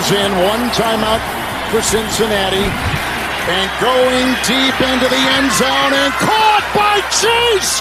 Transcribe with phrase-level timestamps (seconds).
[0.00, 0.32] Perine is in.
[0.48, 1.20] One timeout
[1.70, 2.64] for Cincinnati.
[3.50, 7.80] And going deep into the end zone and caught by Chase!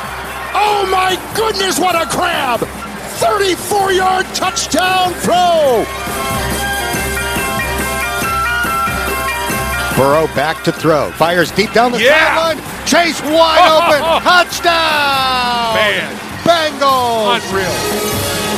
[0.55, 2.61] Oh my goodness, what a grab!
[3.19, 5.85] 34 yard touchdown throw!
[9.95, 11.11] Burrow back to throw.
[11.11, 12.35] Fires deep down the Yeah.
[12.35, 12.85] sideline.
[12.87, 14.01] Chase wide open.
[14.23, 15.75] Touchdown!
[15.75, 16.15] Man.
[16.45, 17.43] Bengals!
[17.51, 18.48] Unreal.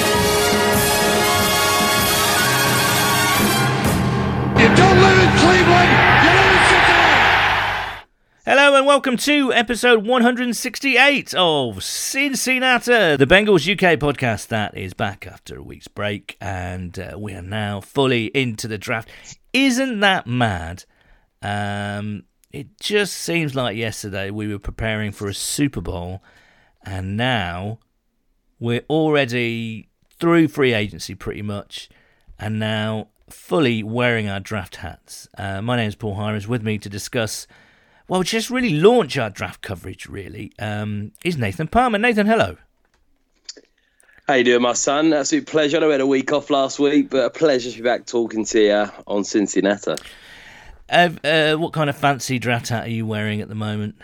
[8.43, 15.27] Hello and welcome to episode 168 of Cincinnati, the Bengals UK podcast that is back
[15.27, 19.09] after a week's break and uh, we are now fully into the draft.
[19.53, 20.85] Isn't that mad?
[21.43, 26.23] Um, it just seems like yesterday we were preparing for a Super Bowl
[26.83, 27.77] and now
[28.59, 29.87] we're already
[30.19, 31.89] through free agency pretty much
[32.39, 35.27] and now fully wearing our draft hats.
[35.37, 36.47] Uh, my name is Paul Hirons.
[36.47, 37.45] With me to discuss,
[38.11, 41.97] well, just really launch our draft coverage, really, um, is Nathan Palmer.
[41.97, 42.57] Nathan, hello.
[44.27, 45.13] How you doing, my son?
[45.13, 45.77] Absolute pleasure.
[45.77, 48.05] I know we had a week off last week, but a pleasure to be back
[48.05, 49.95] talking to you on Cincinnati.
[50.89, 53.95] Uh, uh, what kind of fancy draft hat are you wearing at the moment?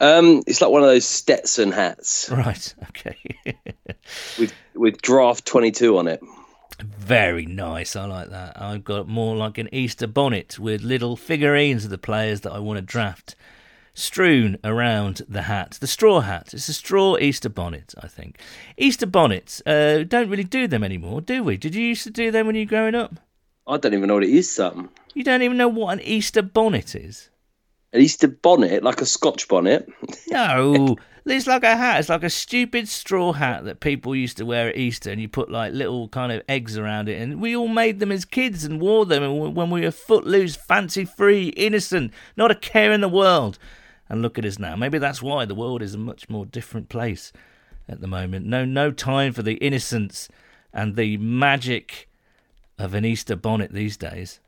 [0.00, 3.16] Um, it's like one of those Stetson hats Right, okay.
[4.40, 6.20] with with draft twenty two on it.
[6.82, 7.96] Very nice.
[7.96, 8.60] I like that.
[8.60, 12.58] I've got more like an Easter bonnet with little figurines of the players that I
[12.58, 13.34] want to draft
[13.94, 15.76] strewn around the hat.
[15.80, 16.54] The straw hat.
[16.54, 18.38] It's a straw Easter bonnet, I think.
[18.78, 21.56] Easter bonnets, uh, don't really do them anymore, do we?
[21.56, 23.14] Did you used to do them when you were growing up?
[23.66, 24.50] I don't even know what it is.
[24.50, 27.28] Something You don't even know what an Easter bonnet is.
[27.92, 29.88] an Easter bonnet, like a Scotch bonnet.
[30.28, 32.00] No, it's like a hat.
[32.00, 35.28] It's like a stupid straw hat that people used to wear at Easter, and you
[35.28, 37.20] put like little kind of eggs around it.
[37.20, 41.04] And we all made them as kids and wore them when we were footloose, fancy
[41.04, 43.58] free, innocent, not a care in the world.
[44.08, 44.76] And look at us now.
[44.76, 47.32] Maybe that's why the world is a much more different place
[47.88, 48.46] at the moment.
[48.46, 50.28] No, no time for the innocence
[50.72, 52.08] and the magic
[52.78, 54.40] of an Easter bonnet these days.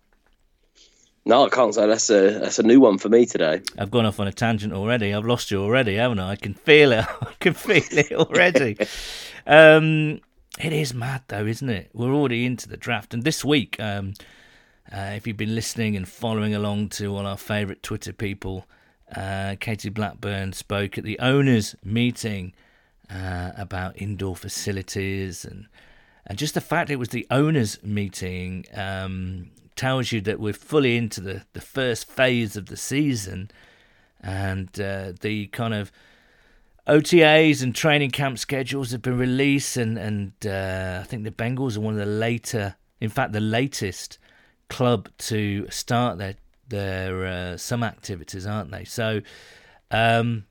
[1.26, 3.62] No, I can't say that's a that's a new one for me today.
[3.78, 5.14] I've gone off on a tangent already.
[5.14, 6.32] I've lost you already, haven't I?
[6.32, 7.06] I can feel it.
[7.22, 8.76] I can feel it already.
[9.46, 10.20] um,
[10.60, 11.90] it is mad though, isn't it?
[11.94, 14.12] We're already into the draft, and this week, um,
[14.92, 18.66] uh, if you've been listening and following along to all our favourite Twitter people,
[19.16, 22.52] uh, Katie Blackburn spoke at the owners' meeting
[23.10, 25.68] uh, about indoor facilities and
[26.26, 30.96] and just the fact it was the owners' meeting um, tells you that we're fully
[30.96, 33.50] into the, the first phase of the season
[34.20, 35.92] and uh, the kind of
[36.86, 41.76] OTAs and training camp schedules have been released, and and uh, I think the Bengals
[41.76, 44.18] are one of the later, in fact, the latest
[44.68, 46.34] club to start their
[46.68, 48.84] their uh, some activities, aren't they?
[48.84, 49.20] So.
[49.90, 50.46] Um,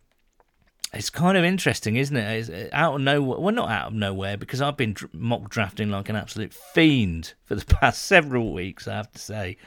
[0.94, 2.50] it's kind of interesting, isn't it?
[2.50, 3.40] It's out of nowhere.
[3.40, 7.56] Well, not out of nowhere because I've been mock drafting like an absolute fiend for
[7.56, 8.88] the past several weeks.
[8.88, 9.58] I have to say,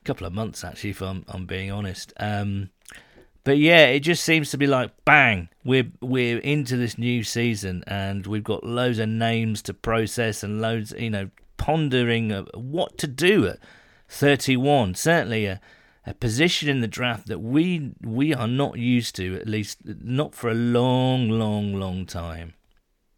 [0.00, 2.12] a couple of months actually, if I'm I'm being honest.
[2.18, 2.70] Um,
[3.44, 7.82] but yeah, it just seems to be like bang, we're we're into this new season
[7.88, 13.08] and we've got loads of names to process and loads, you know, pondering what to
[13.08, 13.58] do at
[14.08, 14.94] 31.
[14.94, 15.60] Certainly a
[16.06, 20.34] a position in the draft that we we are not used to, at least not
[20.34, 22.54] for a long, long, long time.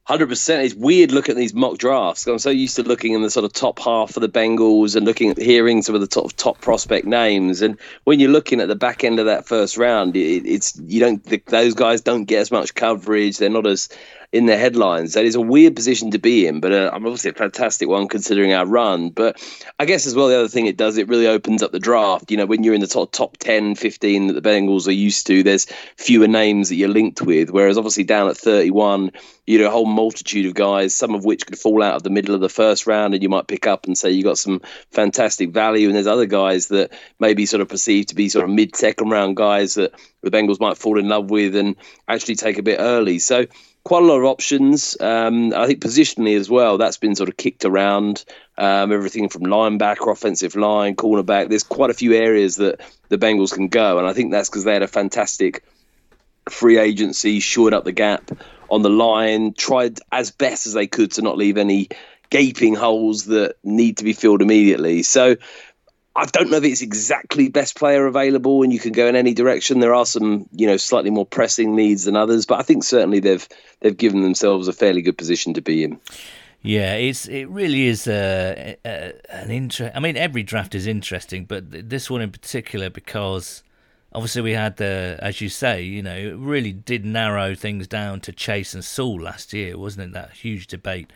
[0.06, 0.62] Hundred percent.
[0.62, 2.26] It's weird looking at these mock drafts.
[2.26, 5.06] I'm so used to looking in the sort of top half of the Bengals and
[5.06, 7.62] looking at hearing some of the top top prospect names.
[7.62, 11.00] And when you're looking at the back end of that first round, it, it's you
[11.00, 13.38] don't those guys don't get as much coverage.
[13.38, 13.88] They're not as
[14.34, 15.12] in the headlines.
[15.12, 18.08] That is a weird position to be in, but uh, I'm obviously a fantastic one
[18.08, 19.10] considering our run.
[19.10, 19.40] But
[19.78, 22.32] I guess as well, the other thing it does, it really opens up the draft.
[22.32, 25.28] You know, when you're in the top, top 10, 15 that the Bengals are used
[25.28, 25.66] to, there's
[25.96, 27.50] fewer names that you're linked with.
[27.50, 29.12] Whereas obviously down at 31,
[29.46, 32.10] you know, a whole multitude of guys, some of which could fall out of the
[32.10, 34.62] middle of the first round and you might pick up and say you got some
[34.90, 35.86] fantastic value.
[35.86, 39.10] And there's other guys that maybe sort of perceived to be sort of mid second
[39.10, 41.76] round guys that the Bengals might fall in love with and
[42.08, 43.20] actually take a bit early.
[43.20, 43.46] So,
[43.84, 44.96] quite a lot of options.
[45.00, 48.24] Um, I think positionally as well, that's been sort of kicked around.
[48.56, 51.48] Um, everything from linebacker, offensive line, cornerback.
[51.48, 54.64] There's quite a few areas that the Bengals can go, and I think that's because
[54.64, 55.64] they had a fantastic
[56.48, 58.30] free agency, shored up the gap
[58.70, 61.88] on the line, tried as best as they could to not leave any
[62.30, 65.02] gaping holes that need to be filled immediately.
[65.02, 65.36] So
[66.16, 69.34] I don't know if it's exactly best player available and you can go in any
[69.34, 69.80] direction.
[69.80, 73.20] There are some, you know, slightly more pressing needs than others, but I think certainly
[73.20, 73.46] they've
[73.80, 75.98] they've given themselves a fairly good position to be in.
[76.62, 79.94] Yeah, it's it really is a, a, an interest.
[79.94, 83.62] I mean, every draft is interesting, but this one in particular because
[84.14, 88.20] obviously we had the, as you say, you know, it really did narrow things down
[88.20, 90.12] to Chase and Sewell last year, wasn't it?
[90.12, 91.12] That huge debate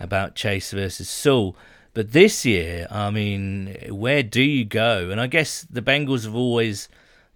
[0.00, 1.56] about Chase versus Sewell.
[1.94, 5.10] But this year, I mean, where do you go?
[5.10, 6.88] And I guess the Bengals have always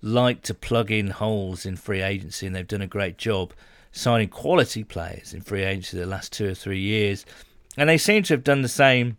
[0.03, 3.53] liked to plug in holes in free agency, and they've done a great job
[3.93, 7.25] signing quality players in free agency the last two or three years.
[7.77, 9.17] And they seem to have done the same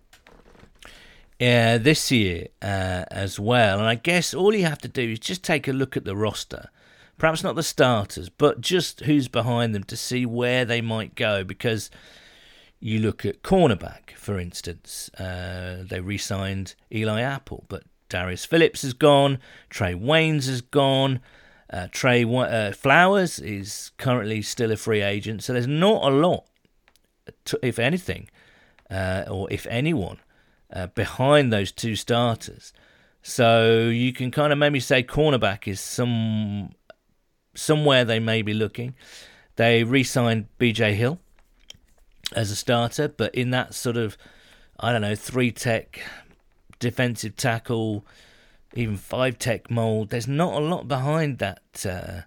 [1.41, 3.79] uh, this year uh, as well.
[3.79, 6.15] And I guess all you have to do is just take a look at the
[6.15, 6.69] roster.
[7.17, 11.43] Perhaps not the starters, but just who's behind them to see where they might go.
[11.43, 11.89] Because
[12.79, 18.81] you look at cornerback, for instance, uh, they re signed Eli Apple, but Darius Phillips
[18.81, 19.39] has gone,
[19.69, 21.19] Trae Waynes has gone.
[21.71, 26.45] Uh, Trey uh, Flowers is currently still a free agent, so there's not a lot,
[27.45, 28.27] to, if anything,
[28.89, 30.17] uh, or if anyone,
[30.73, 32.73] uh, behind those two starters.
[33.21, 36.71] So you can kind of maybe say cornerback is some
[37.53, 38.95] somewhere they may be looking.
[39.57, 40.95] They re-signed B.J.
[40.95, 41.19] Hill
[42.33, 44.17] as a starter, but in that sort of
[44.79, 45.99] I don't know three tech
[46.79, 48.05] defensive tackle
[48.75, 50.09] even five tech mold.
[50.09, 52.21] There's not a lot behind that uh,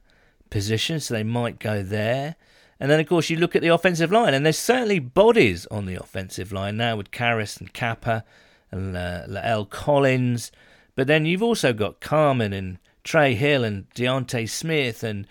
[0.50, 2.37] position, so they might go there.
[2.81, 5.87] And then, of course, you look at the offensive line, and there's certainly bodies on
[5.87, 8.25] the offensive line now with Karras and Cappa
[8.70, 10.50] and uh, La'el Collins.
[10.96, 15.26] But then you've also got Carman and Trey Hill and D'Ante Smith and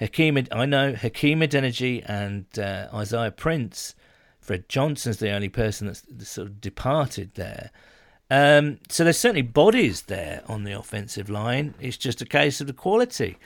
[0.00, 0.46] Hakeem.
[0.50, 3.94] I know Hakeem and uh, Isaiah Prince.
[4.46, 7.70] Fred Johnson's the only person that's sort of departed there.
[8.30, 11.74] Um, so there's certainly bodies there on the offensive line.
[11.80, 13.38] It's just a case of the quality.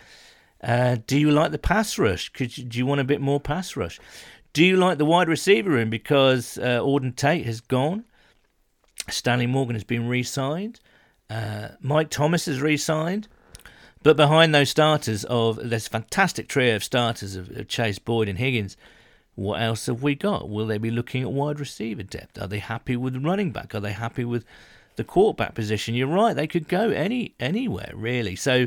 [0.62, 2.29] Uh, do you like the pass rush?
[2.29, 3.99] Could you, do you want a bit more pass rush?
[4.52, 8.05] Do you like the wide receiver room because uh, Auden Tate has gone?
[9.08, 10.81] Stanley Morgan has been re-signed.
[11.31, 13.26] Uh, Mike Thomas is re-signed.
[14.02, 18.38] But behind those starters of this fantastic trio of starters of, of Chase Boyd and
[18.38, 18.76] Higgins,
[19.40, 20.50] what else have we got?
[20.50, 22.38] Will they be looking at wide receiver depth?
[22.38, 23.75] Are they happy with the running back?
[23.75, 24.44] Are they happy with
[24.96, 25.94] the quarterback position?
[25.94, 28.37] You're right; they could go any anywhere really.
[28.37, 28.66] So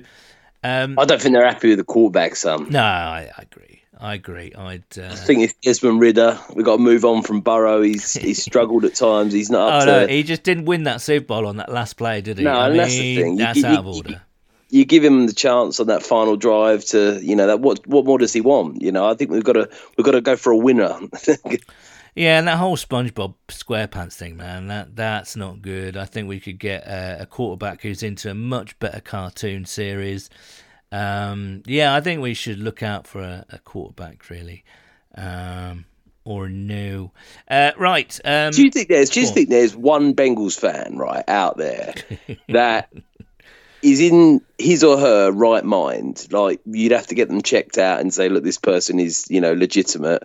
[0.63, 2.35] um, I don't think they're happy with the quarterback.
[2.35, 3.83] Some no, I, I agree.
[3.99, 4.51] I agree.
[4.57, 4.83] I'd.
[4.97, 5.09] Uh...
[5.11, 6.39] I think it's Desmond Ridder.
[6.55, 7.83] We've got to move on from Burrow.
[7.83, 9.31] He's he's struggled at times.
[9.31, 9.83] He's not.
[9.83, 9.91] oh to...
[9.91, 12.45] no, he just didn't win that Super Bowl on that last play, did he?
[12.45, 13.35] No, I mean, that's the thing.
[13.37, 14.19] That's you, out of order you
[14.73, 18.17] give him the chance on that final drive to you know that what what more
[18.17, 20.51] does he want you know i think we've got to we've got to go for
[20.51, 20.99] a winner
[22.15, 26.39] yeah and that whole spongebob squarepants thing man that that's not good i think we
[26.39, 30.29] could get a, a quarterback who's into a much better cartoon series
[30.91, 34.63] um, yeah i think we should look out for a, a quarterback really
[35.15, 35.85] um,
[36.25, 37.11] or no.
[37.49, 38.19] Uh, right.
[38.23, 39.09] Um, do you think there's?
[39.09, 41.93] Do you think there's one Bengals fan right out there
[42.49, 42.89] that
[43.83, 47.99] is in his or her right mind, like you'd have to get them checked out
[47.99, 50.23] and say, look, this person is, you know, legitimate.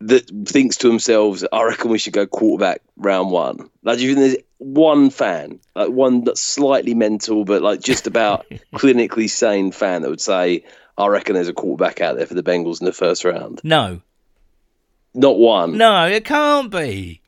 [0.00, 3.68] That thinks to themselves, I reckon we should go quarterback round one.
[3.82, 8.06] Like, do you think there's one fan, like one that's slightly mental, but like just
[8.06, 10.64] about clinically sane fan that would say,
[10.96, 13.60] I reckon there's a quarterback out there for the Bengals in the first round?
[13.64, 14.00] No.
[15.14, 15.76] Not one.
[15.76, 17.22] No, it can't be.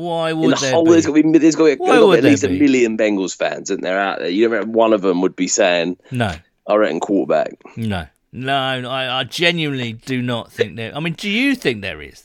[0.00, 0.92] Why would the there whole, be?
[0.92, 2.96] There's got to be, there's got to be, Why would at least there a million
[2.96, 4.30] Bengals fans, and they're out there.
[4.30, 6.34] You know, one of them would be saying, No,
[6.66, 8.56] "I reckon quarterback." no, no.
[8.88, 10.96] I, I genuinely do not think there.
[10.96, 12.24] I mean, do you think there is?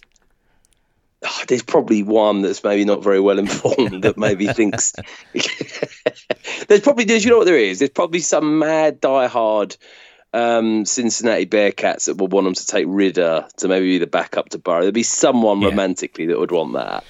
[1.27, 4.94] Oh, there's probably one that's maybe not very well informed that maybe thinks.
[6.67, 7.79] there's probably, there's, you know what there is?
[7.79, 9.75] There's probably some mad diehard
[10.34, 14.50] um, Cincinnati Bearcats that would want them to take Ridder to maybe be the backup
[14.50, 14.82] to Burrow.
[14.82, 15.70] There'd be someone Yeah.
[15.70, 17.03] romantically that would want that.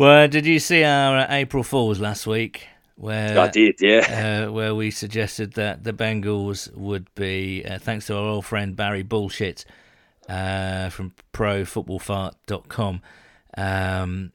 [0.00, 2.66] Well, did you see our uh, April Fools last week?
[2.96, 4.46] Where I did, yeah.
[4.46, 8.74] uh, where we suggested that the Bengals would be, uh, thanks to our old friend
[8.74, 9.66] Barry Bullshit
[10.26, 13.02] uh, from ProFootballFart.com,
[13.58, 14.32] um,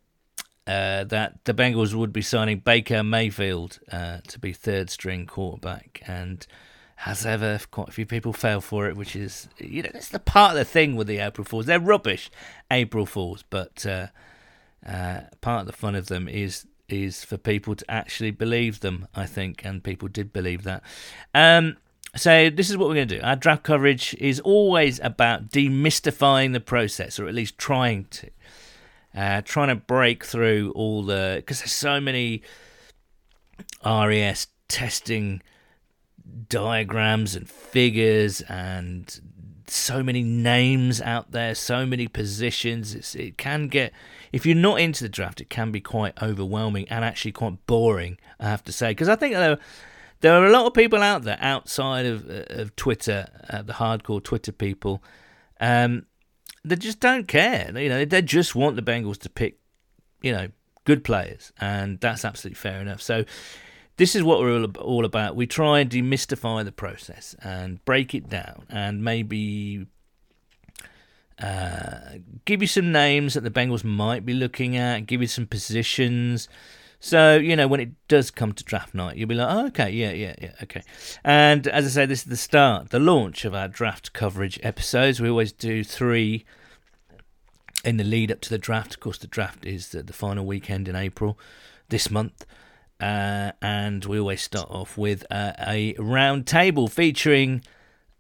[0.68, 6.04] uh, that the Bengals would be signing Baker Mayfield uh, to be third string quarterback.
[6.06, 6.46] And
[7.08, 10.20] as ever, quite a few people fell for it, which is, you know, that's the
[10.20, 11.66] part of the thing with the April Fools.
[11.66, 12.30] They're rubbish,
[12.70, 13.84] April Fools, but
[14.86, 19.08] uh, part of the fun of them is is for people to actually believe them,
[19.16, 20.84] I think, and people did believe that.
[21.34, 21.78] Um,
[22.16, 23.24] so this is what we're going to do.
[23.24, 28.30] Our draft coverage is always about demystifying the process, or at least trying to,
[29.16, 32.44] uh, trying to break through all the because there's so many
[33.84, 35.42] RAS testing
[36.50, 39.20] diagrams and figures and
[39.68, 42.96] so many names out there, so many positions.
[42.96, 43.94] It's, it can get,
[44.36, 48.18] if you're not into the draft, it can be quite overwhelming and actually quite boring,
[48.38, 48.90] I have to say.
[48.90, 49.58] Because I think there,
[50.20, 53.72] there are a lot of people out there outside of, uh, of Twitter, uh, the
[53.72, 55.02] hardcore Twitter people,
[55.62, 56.06] um,
[56.66, 57.72] that just don't care.
[57.80, 59.58] You know, they just want the Bengals to pick,
[60.22, 60.50] you know,
[60.84, 63.02] good players, and that's absolutely fair enough.
[63.02, 63.24] So
[63.96, 65.38] this is what we're all, all about.
[65.38, 69.88] We try and demystify the process and break it down, and maybe
[71.42, 75.46] uh, give you some names that the Bengals might be looking at, give you some
[75.48, 76.48] positions.
[77.00, 79.92] So, you know, when it does come to draft night, you'll be like, oh, okay,
[79.92, 80.82] yeah, yeah, yeah, okay.
[81.24, 85.20] And as I say, this is the start, the launch of our draft coverage episodes.
[85.20, 86.46] We always do three
[87.84, 88.96] in the lead up to the draft.
[88.96, 91.38] Of course, the draft is the, the final weekend in April
[91.90, 92.46] this month.
[93.00, 97.62] Uh, and we always start off with uh, a round table featuring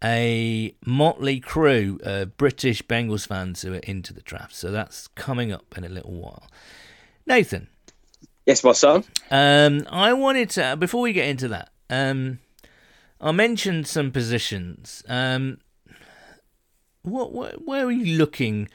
[0.04, 4.56] a motley crew of British Bengals fans who are into the draft.
[4.56, 6.48] So that's coming up in a little while.
[7.26, 7.68] Nathan.
[8.46, 9.04] Yes, my son.
[9.32, 12.40] Um, I wanted to, before we get into that, um,
[13.20, 15.04] I mentioned some positions.
[15.08, 15.60] Um,
[17.02, 18.70] what, what, where are you looking?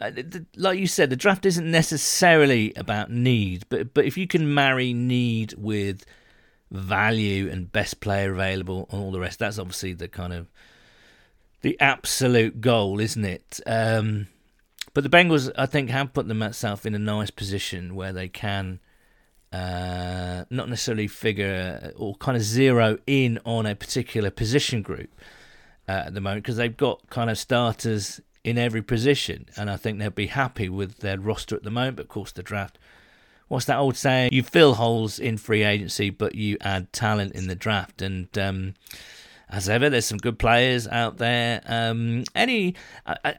[0.00, 4.26] Uh, the, like you said, the draft isn't necessarily about need, but but if you
[4.26, 6.04] can marry need with
[6.70, 10.48] value and best player available and all the rest, that's obviously the kind of
[11.62, 13.60] the absolute goal, isn't it?
[13.66, 14.28] Um,
[14.94, 18.80] but the Bengals, I think, have put themselves in a nice position where they can
[19.52, 25.10] uh, not necessarily figure or kind of zero in on a particular position group
[25.88, 29.76] uh, at the moment because they've got kind of starters in every position, and I
[29.76, 31.96] think they'll be happy with their roster at the moment.
[31.96, 32.78] But of course, the draft.
[33.48, 34.30] What's that old saying?
[34.32, 38.02] You fill holes in free agency, but you add talent in the draft.
[38.02, 38.74] And um,
[39.48, 41.62] as ever, there's some good players out there.
[41.66, 42.74] Um, any,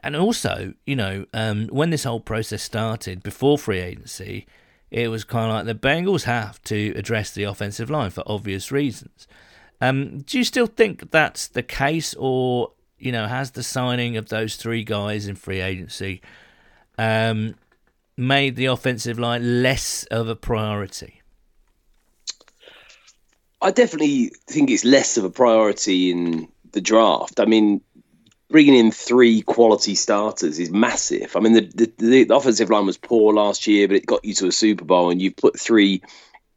[0.02, 4.46] and also, you know, um, when this whole process started before free agency,
[4.90, 8.72] it was kind of like the Bengals have to address the offensive line for obvious
[8.72, 9.28] reasons.
[9.80, 14.28] Um, do you still think that's the case, or you know, has the signing of
[14.28, 16.20] those three guys in free agency
[16.98, 17.54] um,
[18.20, 21.22] made the offensive line less of a priority?
[23.62, 27.40] I definitely think it's less of a priority in the draft.
[27.40, 27.80] I mean,
[28.48, 31.36] bringing in three quality starters is massive.
[31.36, 34.34] I mean, the, the, the offensive line was poor last year, but it got you
[34.34, 36.02] to a Super Bowl, and you've put three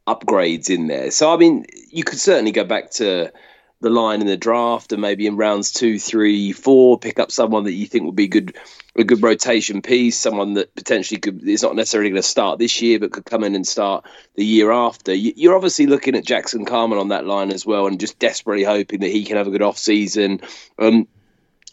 [0.06, 1.10] upgrades in there.
[1.10, 3.32] So, I mean, you could certainly go back to
[3.80, 7.64] the line in the draft and maybe in rounds two, three, four, pick up someone
[7.64, 8.56] that you think would be good
[8.96, 12.80] a good rotation piece, someone that potentially could is not necessarily going to start this
[12.80, 14.04] year, but could come in and start
[14.36, 15.12] the year after.
[15.12, 19.00] You're obviously looking at Jackson Carman on that line as well, and just desperately hoping
[19.00, 20.40] that he can have a good off season.
[20.78, 21.08] Um,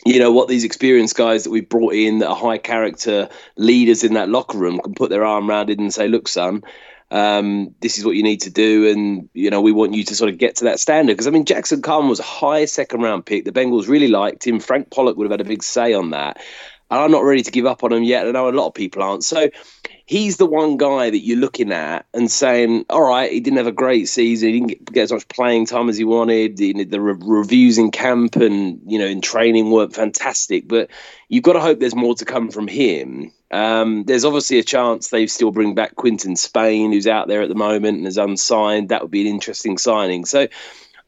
[0.03, 4.03] you know what these experienced guys that we brought in that are high character leaders
[4.03, 6.63] in that locker room can put their arm around it and say, "Look, son,
[7.12, 10.15] um, this is what you need to do, and you know we want you to
[10.15, 11.13] sort of get to that standard.
[11.13, 13.44] Because I mean, Jackson Carman was a high second round pick.
[13.44, 14.62] The Bengals really liked him.
[14.62, 16.41] Frank Pollack would have had a big say on that,
[16.89, 18.25] and I'm not ready to give up on him yet.
[18.25, 19.25] I know a lot of people aren't.
[19.25, 19.50] So
[20.12, 23.68] he's the one guy that you're looking at and saying, all right, he didn't have
[23.68, 24.50] a great season.
[24.50, 26.58] He didn't get, as much playing time as he wanted.
[26.58, 30.68] The, the re- reviews in camp and, you know, in training weren't fantastic.
[30.68, 30.89] But
[31.30, 33.32] you've got to hope there's more to come from him.
[33.51, 37.48] Um, there's obviously a chance they still bring back Quinton Spain, who's out there at
[37.48, 38.89] the moment and is unsigned.
[38.89, 40.25] That would be an interesting signing.
[40.25, 40.50] So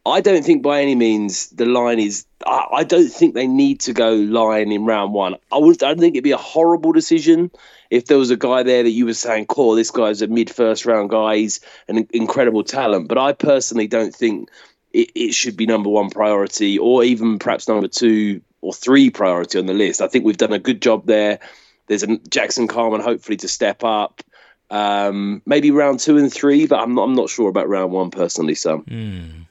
[0.05, 2.25] I don't think by any means the line is.
[2.45, 5.35] I, I don't think they need to go line in round one.
[5.51, 5.81] I would.
[5.81, 7.51] I don't think it'd be a horrible decision
[7.89, 10.49] if there was a guy there that you were saying, "Core, this guy's a mid
[10.49, 11.37] first round guy.
[11.37, 14.49] He's an incredible talent." But I personally don't think
[14.91, 19.57] it, it should be number one priority, or even perhaps number two or three priority
[19.57, 20.01] on the list.
[20.01, 21.39] I think we've done a good job there.
[21.87, 24.21] There's a Jackson Carman hopefully to step up.
[24.69, 27.03] Um, maybe round two and three, but I'm not.
[27.03, 28.55] I'm not sure about round one personally.
[28.55, 28.79] So.
[28.79, 29.45] Mm.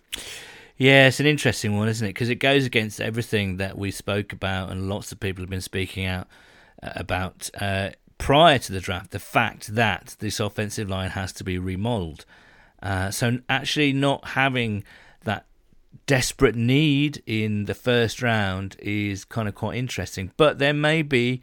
[0.83, 2.11] Yeah, it's an interesting one, isn't it?
[2.11, 5.61] Because it goes against everything that we spoke about, and lots of people have been
[5.61, 6.27] speaking out
[6.83, 11.45] uh, about uh, prior to the draft the fact that this offensive line has to
[11.45, 12.25] be remodeled.
[12.83, 14.83] Uh, so actually, not having
[15.23, 15.47] that
[16.09, 20.33] desperate need in the first round is kind of quite interesting.
[20.37, 21.43] But there may be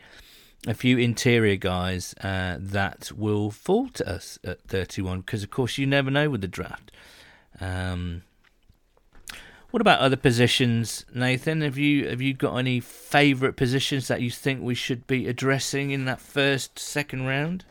[0.67, 5.77] a few interior guys uh, that will fall to us at 31 because, of course,
[5.77, 6.91] you never know with the draft.
[7.61, 8.23] Um,
[9.71, 11.61] what about other positions, Nathan?
[11.61, 15.91] Have you have you got any favourite positions that you think we should be addressing
[15.91, 17.65] in that first second round?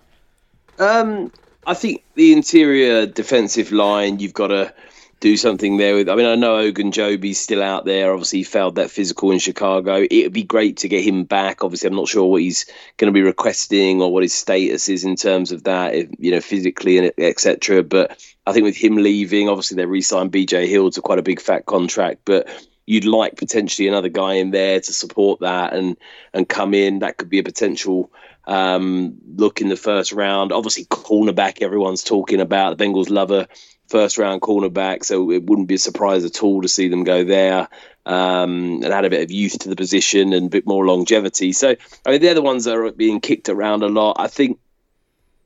[0.78, 1.32] Um,
[1.66, 4.20] I think the interior defensive line.
[4.20, 4.72] You've got to
[5.20, 6.08] do something there with.
[6.08, 8.12] I mean, I know Ogunjobi's still out there.
[8.12, 10.06] Obviously, he failed that physical in Chicago.
[10.08, 11.64] It would be great to get him back.
[11.64, 12.66] Obviously, I'm not sure what he's
[12.98, 16.30] going to be requesting or what his status is in terms of that, if, you
[16.30, 17.82] know, physically and etc.
[17.82, 21.40] But I think with him leaving, obviously they re-signed BJ Hill to quite a big
[21.40, 22.48] fat contract, but
[22.86, 25.96] you'd like potentially another guy in there to support that and
[26.32, 27.00] and come in.
[27.00, 28.12] That could be a potential
[28.46, 30.52] um, look in the first round.
[30.52, 31.60] Obviously, cornerback.
[31.60, 33.48] Everyone's talking about the Bengals love a
[33.88, 37.24] first round cornerback, so it wouldn't be a surprise at all to see them go
[37.24, 37.68] there
[38.06, 41.52] um, and add a bit of youth to the position and a bit more longevity.
[41.52, 41.76] So,
[42.06, 44.16] I mean, they're the ones that are being kicked around a lot.
[44.18, 44.58] I think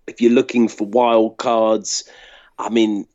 [0.06, 2.04] if you're looking for wild cards,
[2.58, 3.06] I mean,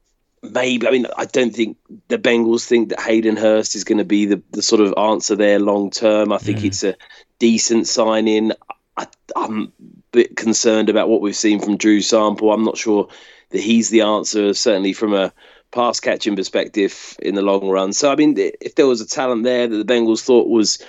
[0.42, 0.88] maybe.
[0.88, 4.26] I mean, I don't think the Bengals think that Hayden Hurst is going to be
[4.26, 6.32] the, the sort of answer there long term.
[6.32, 6.66] I think mm.
[6.66, 6.96] it's a
[7.40, 8.52] decent signing.
[8.98, 9.68] I, I'm a
[10.12, 12.52] bit concerned about what we've seen from Drew Sample.
[12.52, 13.10] I'm not sure
[13.50, 15.34] that he's the answer, certainly from a
[15.72, 17.94] pass catching perspective in the long run.
[17.94, 20.84] So, I mean, if there was a talent there that the Bengals thought was,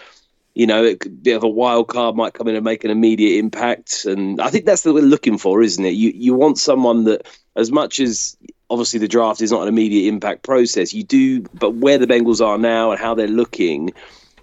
[0.54, 3.38] you know, a bit of a wild card might come in and make an immediate
[3.38, 5.90] impact, and I think that's what we're looking for, isn't it?
[5.90, 8.36] You you want someone that, as much as
[8.70, 12.44] obviously the draft is not an immediate impact process, you do, but where the Bengals
[12.44, 13.92] are now and how they're looking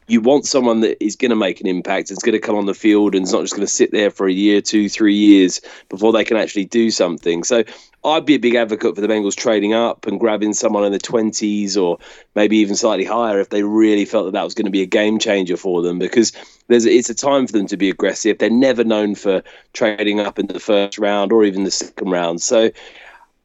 [0.07, 2.65] you want someone that is going to make an impact, it's going to come on
[2.65, 5.15] the field, and it's not just going to sit there for a year, two, three
[5.15, 7.43] years before they can actually do something.
[7.43, 7.63] So
[8.05, 10.99] I'd be a big advocate for the Bengals trading up and grabbing someone in the
[10.99, 11.97] 20s or
[12.35, 14.87] maybe even slightly higher if they really felt that that was going to be a
[14.87, 16.31] game changer for them because
[16.67, 18.37] there's it's a time for them to be aggressive.
[18.37, 19.41] They're never known for
[19.73, 22.43] trading up in the first round or even the second round.
[22.43, 22.69] So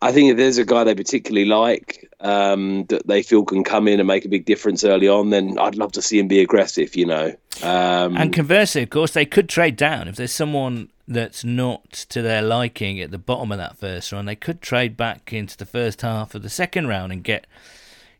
[0.02, 3.86] I think if there's a guy they particularly like um, that they feel can come
[3.86, 6.40] in and make a big difference early on, then I'd love to see him be
[6.40, 6.96] aggressive.
[6.96, 7.34] You know.
[7.62, 12.22] Um, and conversely, of course, they could trade down if there's someone that's not to
[12.22, 14.28] their liking at the bottom of that first round.
[14.28, 17.46] They could trade back into the first half of the second round and get.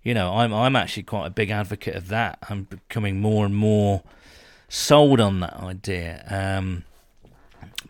[0.02, 2.38] You know, I'm I'm actually quite a big advocate of that.
[2.48, 4.02] I'm becoming more and more
[4.68, 6.24] sold on that idea.
[6.30, 6.84] Um,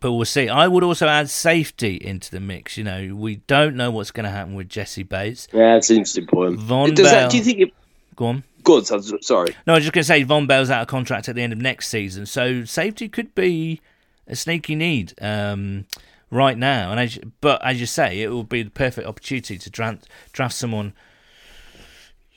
[0.00, 0.48] but we'll see.
[0.48, 2.76] I would also add safety into the mix.
[2.76, 5.46] You know, we don't know what's going to happen with Jessie Bates.
[5.52, 6.58] Yeah, that's an interesting point.
[6.58, 7.58] Vonn Does Bell, that, do you think?
[7.60, 7.74] It,
[8.16, 8.44] go on.
[8.62, 8.86] Good.
[8.86, 9.56] Sorry.
[9.66, 11.52] No, I was just going to say Vonn Bell's out of contract at the end
[11.52, 13.80] of next season, so safety could be
[14.26, 15.86] a sneaky need um,
[16.30, 16.90] right now.
[16.90, 20.54] And as, but as you say, it will be the perfect opportunity to draft, draft
[20.54, 20.92] someone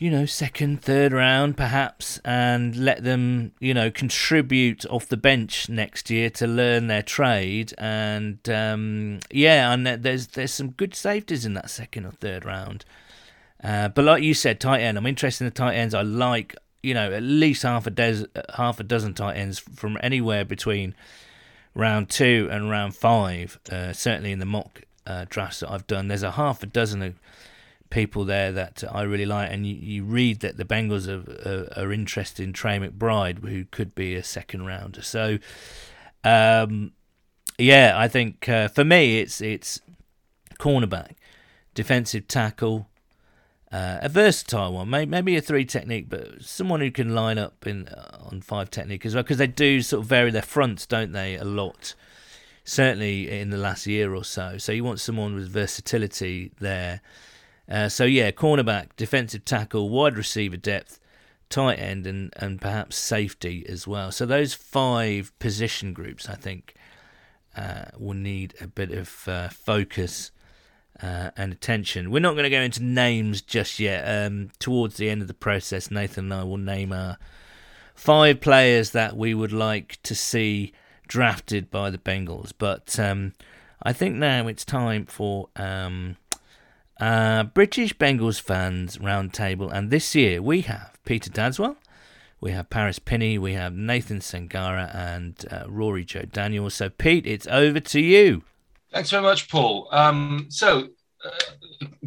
[0.04, 5.70] you know, second, third round perhaps, and let them, you know, contribute off the bench
[5.70, 7.74] next year to learn their trade.
[7.78, 12.84] And um, yeah, and there's there's some good safeties in that second or third round.
[13.64, 14.98] Uh, but like you said, tight end.
[14.98, 15.94] I'm interested in the tight ends.
[15.94, 19.98] I like, you know, at least half a dozen, half a dozen tight ends from
[20.04, 20.96] anywhere between
[21.76, 23.58] round two and round five.
[23.72, 27.02] Uh, certainly in the mock uh, drafts that I've done, there's a half a dozen
[27.02, 27.14] of
[27.94, 31.86] people there that I really like, and you, you read that the Bengals are, are,
[31.86, 35.04] are, interested in Trey McBride, who could be a second rounder.
[35.04, 35.38] So,
[36.24, 36.94] um,
[37.60, 39.80] yeah, I think uh, for me it's it's
[40.58, 41.12] cornerback,
[41.76, 42.88] defensive tackle,
[43.72, 47.68] uh, a versatile one, maybe, maybe a three technique, but someone who can line up
[47.68, 50.88] in uh, on five technique as well, because they do sort of vary their fronts,
[50.88, 51.94] don't they, a lot.
[52.66, 54.58] Certainly in the last year or so.
[54.58, 57.02] So you want someone with versatility there.
[57.70, 61.00] Uh, so yeah, cornerback, defensive tackle, wide receiver depth,
[61.50, 64.12] tight end, and and perhaps safety as well.
[64.12, 66.76] So those five position groups, I think,
[67.56, 70.32] uh, will need a bit of uh, focus.
[71.02, 72.12] Uh, and attention.
[72.12, 74.04] We're not going to go into names just yet.
[74.06, 77.18] Um, towards the end of the process, Nathan and I will name our
[77.96, 80.72] five players that we would like to see
[81.08, 82.54] drafted by the Bengals.
[82.58, 83.34] But um,
[83.82, 86.18] I think now it's time for um,
[87.00, 91.78] uh, British Bengals fans roundtable, and this year we have Peter Dadswell,
[92.40, 96.70] we have Paris Pinney, we have Nathan Sangara, and uh, Rory Joe Daniel.
[96.70, 98.44] So, Pete, it's over to you.
[98.92, 99.88] Thanks very much, Paul.
[99.92, 100.90] Um, so,
[101.26, 101.30] uh,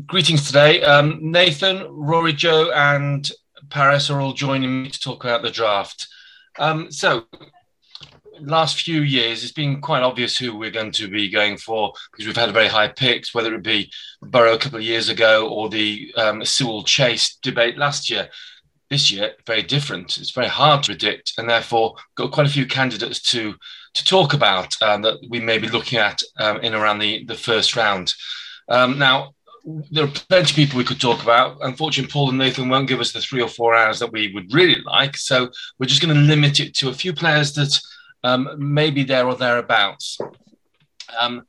[0.07, 0.83] greetings today.
[0.83, 3.31] Um, Nathan, Rory Joe, and
[3.71, 6.07] Paris are all joining me to talk about the draft.
[6.59, 7.25] Um, so,
[8.41, 12.27] last few years, it's been quite obvious who we're going to be going for because
[12.27, 13.91] we've had very high picks, whether it be
[14.23, 18.29] Burrow a couple of years ago or the um, Sewell Chase debate last year.
[18.89, 20.17] This year, very different.
[20.19, 23.55] It's very hard to predict, and therefore got quite a few candidates to
[23.95, 27.35] to talk about um, that we may be looking at um, in around the the
[27.35, 28.15] first round.
[28.69, 29.35] Um, now,
[29.91, 31.59] there are plenty of people we could talk about.
[31.63, 34.55] Unfortunately, Paul and Nathan won't give us the three or four hours that we would
[34.55, 35.17] really like.
[35.17, 37.77] So we're just going to limit it to a few players that
[38.27, 40.19] um, maybe there or thereabouts.
[41.21, 41.47] Um,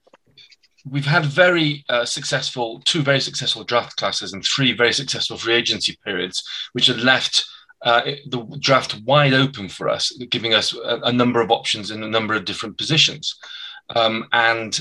[0.90, 5.56] we've had very uh, successful, two very successful draft classes and three very successful free
[5.56, 7.46] agency periods, which have left
[7.82, 12.04] uh, the draft wide open for us, giving us a, a, number of options in
[12.04, 13.36] a number of different positions.
[13.96, 14.80] Um, and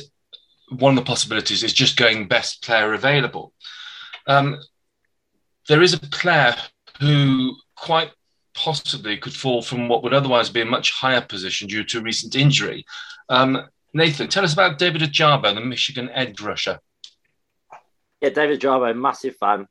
[0.71, 3.53] one of the possibilities is just going best player available.
[4.27, 4.59] Um,
[5.69, 6.55] there is a player
[7.01, 8.11] who quite
[8.57, 12.35] possibly could fall from what would otherwise be a much higher position due to recent
[12.35, 12.85] injury.
[13.29, 16.81] Um, Nathan, tell us about David Ojabo, the Michigan edge rusher.
[18.21, 19.67] Yeah, David Ojabo, massive fan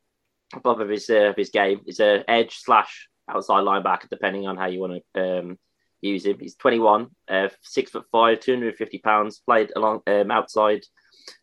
[0.54, 1.82] above of his uh, of his game.
[1.86, 5.60] He's a edge slash outside linebacker, depending on how you want to um,
[6.02, 6.38] use him.
[6.40, 9.42] He's 21, uh, six foot five, 250 pounds.
[9.46, 10.82] Played along um, outside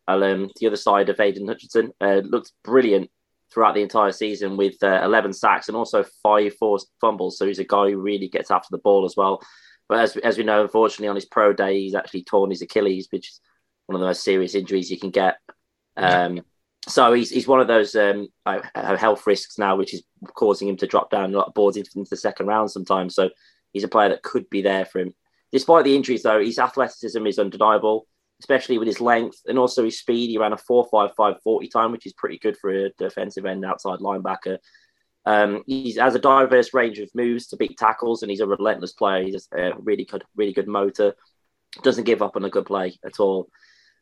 [0.08, 1.92] um, the other side of Aidan Hutchinson.
[2.00, 3.10] Uh, looks brilliant
[3.52, 7.36] throughout the entire season with uh, 11 sacks and also five forced fumbles.
[7.36, 9.42] So he's a guy who really gets after the ball as well.
[9.88, 13.08] But as, as we know, unfortunately, on his pro day, he's actually torn his Achilles,
[13.10, 13.40] which is
[13.86, 15.38] one of the most serious injuries you can get.
[15.96, 16.42] Um,
[16.88, 18.28] so he's, he's one of those um,
[18.74, 20.02] health risks now, which is
[20.34, 23.14] causing him to drop down a lot of boards into the second round sometimes.
[23.14, 23.30] So
[23.72, 25.14] he's a player that could be there for him.
[25.52, 28.06] Despite the injuries, though, his athleticism is undeniable
[28.42, 30.28] especially with his length and also his speed.
[30.28, 34.00] He ran a 4.55 40 time, which is pretty good for a defensive end outside
[34.00, 34.58] linebacker.
[35.24, 38.94] Um, he has a diverse range of moves to beat tackles, and he's a relentless
[38.94, 39.22] player.
[39.22, 41.14] He's a really good, really good motor.
[41.84, 43.48] Doesn't give up on a good play at all.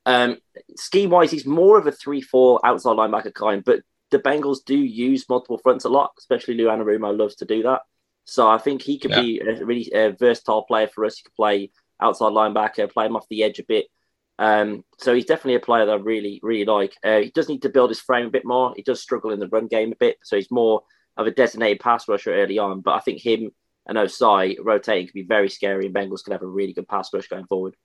[0.07, 0.38] Um,
[0.79, 5.29] scheme wise, he's more of a three-four outside linebacker kind, but the Bengals do use
[5.29, 7.83] multiple fronts a lot, especially Lou Anarumo loves to do that.
[8.24, 9.20] So I think he could yeah.
[9.20, 11.18] be a really a versatile player for us.
[11.18, 13.87] He could play outside linebacker, play him off the edge a bit,
[14.40, 16.96] um, so he's definitely a player that I really, really like.
[17.05, 18.72] Uh, he does need to build his frame a bit more.
[18.74, 20.83] He does struggle in the run game a bit, so he's more
[21.18, 22.81] of a designated pass rusher early on.
[22.81, 23.50] But I think him
[23.87, 27.12] and Ossai rotating could be very scary, and Bengals could have a really good pass
[27.12, 27.76] rush going forward.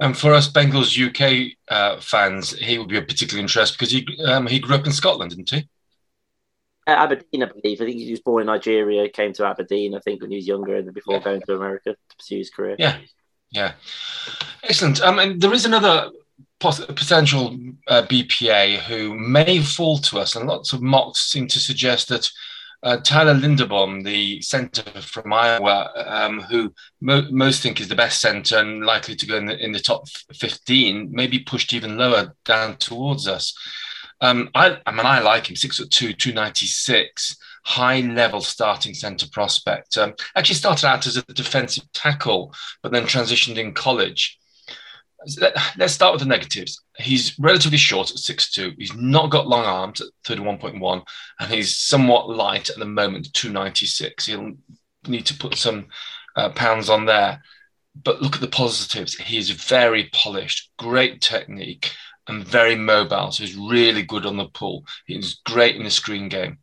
[0.00, 4.06] And for us Bengals UK uh, fans, he would be of particular interest because he
[4.24, 5.68] um, he grew up in Scotland, didn't he?
[6.84, 7.80] Uh, Aberdeen, I believe.
[7.80, 10.48] I think he was born in Nigeria, came to Aberdeen, I think, when he was
[10.48, 11.22] younger, and before yeah.
[11.22, 12.74] going to America to pursue his career.
[12.76, 12.98] Yeah,
[13.50, 13.72] yeah,
[14.62, 15.00] excellent.
[15.00, 16.10] Um, and there is another
[16.60, 17.56] potential
[17.86, 22.28] uh, BPA who may fall to us, and lots of mocks seem to suggest that
[22.82, 28.20] uh, Tyler Linderbaum, the centre from Iowa, um, who mo- most think is the best
[28.20, 31.98] centre and likely to go in the, in the top 15, may be pushed even
[31.98, 33.52] lower down towards us.
[34.20, 37.36] Um, I, I mean, I like him, six foot two, 296
[37.68, 39.98] high level starting centre prospect.
[39.98, 44.38] Um, actually started out as a defensive tackle, but then transitioned in college.
[45.76, 46.80] Let's start with the negatives.
[46.96, 48.74] He's relatively short at 6'2.
[48.78, 51.02] He's not got long arms at 31.1,
[51.40, 54.24] and he's somewhat light at the moment, 296.
[54.24, 54.54] He'll
[55.06, 55.88] need to put some
[56.36, 57.42] uh, pounds on there.
[58.02, 59.14] But look at the positives.
[59.14, 61.92] He's very polished, great technique,
[62.28, 63.30] and very mobile.
[63.30, 64.86] So he's really good on the pull.
[65.04, 66.58] He's great in the screen game.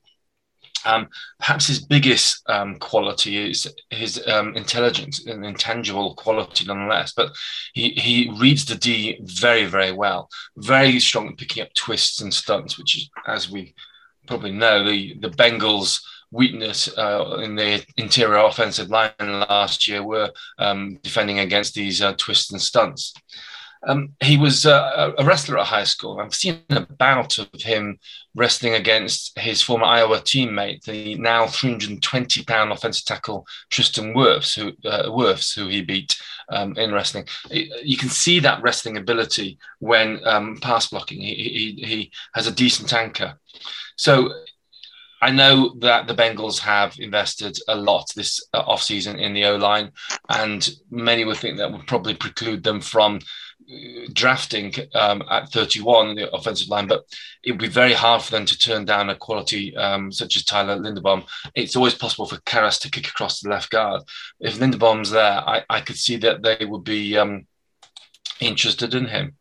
[0.86, 7.14] Um, perhaps his biggest um, quality is his um, intelligence, an intangible quality nonetheless.
[7.14, 7.32] But
[7.74, 10.30] he, he reads the D very, very well.
[10.58, 13.74] Very strong at picking up twists and stunts, which is, as we
[14.28, 20.30] probably know, the, the Bengals' weakness uh, in the interior offensive line last year were
[20.60, 23.14] um, defending against these uh, twists and stunts.
[23.88, 26.20] Um, he was uh, a wrestler at high school.
[26.20, 28.00] I've seen a bout of him
[28.34, 34.70] wrestling against his former Iowa teammate, the now 320 pound offensive tackle Tristan Wirfs, who,
[34.90, 36.16] uh, Wirfs, who he beat
[36.50, 37.28] um, in wrestling.
[37.52, 41.22] You can see that wrestling ability when um, pass blocking.
[41.22, 43.40] He, he, he has a decent anchor.
[43.98, 44.32] So
[45.22, 49.56] I know that the Bengals have invested a lot this uh, offseason in the O
[49.56, 49.92] line,
[50.30, 53.20] and many would think that would probably preclude them from
[54.14, 57.04] drafting um, at 31 the offensive line, but
[57.44, 60.44] it would be very hard for them to turn down a quality um, such as
[60.44, 61.26] Tyler Linderbaum.
[61.56, 64.04] It's always possible for Karras to kick across the left guard.
[64.40, 67.48] If Linderbaum's there, I, I could see that they would be um,
[68.40, 69.36] interested in him.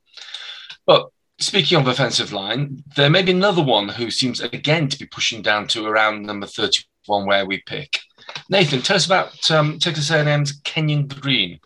[0.87, 1.09] But
[1.39, 5.43] speaking of offensive line, there may be another one who seems again to be pushing
[5.43, 8.01] down to around number 31 where we pick.
[8.49, 11.61] Nathan, tell us about um, Texas A&M's Kenyon Green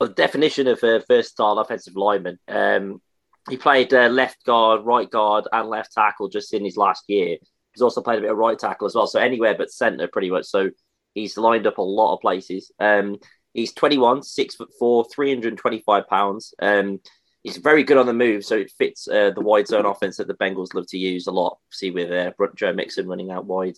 [0.00, 2.38] well, the definition of a versatile offensive lineman.
[2.48, 3.02] Um,
[3.48, 7.36] he played uh, left guard, right guard, and left tackle just in his last year.
[7.72, 10.30] He's also played a bit of right tackle as well, so anywhere but centre pretty
[10.30, 10.46] much.
[10.46, 10.70] So
[11.14, 12.72] he's lined up a lot of places.
[12.80, 13.18] Um,
[13.52, 16.54] he's 21, six foot four, 325 pounds.
[16.60, 17.00] Um,
[17.42, 20.28] he's very good on the move, so it fits uh, the wide zone offense that
[20.28, 21.58] the Bengals love to use a lot.
[21.70, 23.76] See with uh, Joe Mixon running out wide.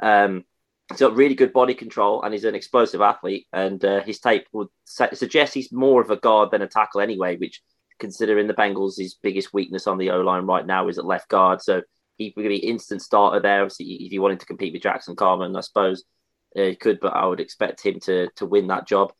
[0.00, 0.44] Um,
[0.90, 3.46] He's got really good body control and he's an explosive athlete.
[3.52, 7.36] And uh, his tape would suggest he's more of a guard than a tackle anyway,
[7.36, 7.60] which
[7.98, 11.28] considering the Bengals' his biggest weakness on the O line right now is at left
[11.28, 11.60] guard.
[11.60, 11.82] So
[12.16, 13.62] he would be instant starter there.
[13.62, 16.04] Obviously, if you wanted to compete with Jackson Carman, I suppose
[16.56, 19.12] uh, he could, but I would expect him to to win that job.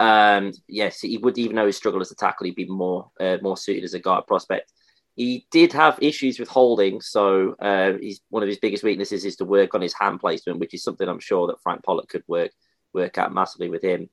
[0.00, 3.38] Um, yes, he would even though he struggled as a tackle, he'd be more uh,
[3.42, 4.72] more suited as a guard prospect.
[5.14, 9.36] He did have issues with holding, so uh, he's one of his biggest weaknesses is
[9.36, 12.24] to work on his hand placement, which is something I'm sure that Frank Pollack could
[12.26, 12.50] work
[12.94, 14.08] work out massively with him.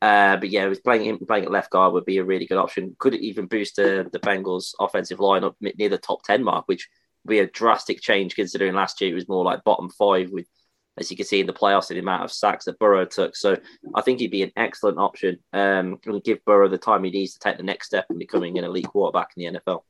[0.00, 2.94] Uh, but yeah, playing him playing at left guard would be a really good option.
[2.98, 6.68] Could it even boost uh, the Bengals' offensive line up near the top ten mark,
[6.68, 6.88] which
[7.24, 10.46] would be a drastic change considering last year it was more like bottom five with,
[10.98, 13.34] as you can see in the playoffs, the amount of sacks that Burrow took.
[13.34, 13.56] So
[13.94, 17.32] I think he'd be an excellent option um, and give Burrow the time he needs
[17.32, 19.82] to take the next step in becoming an elite quarterback in the NFL.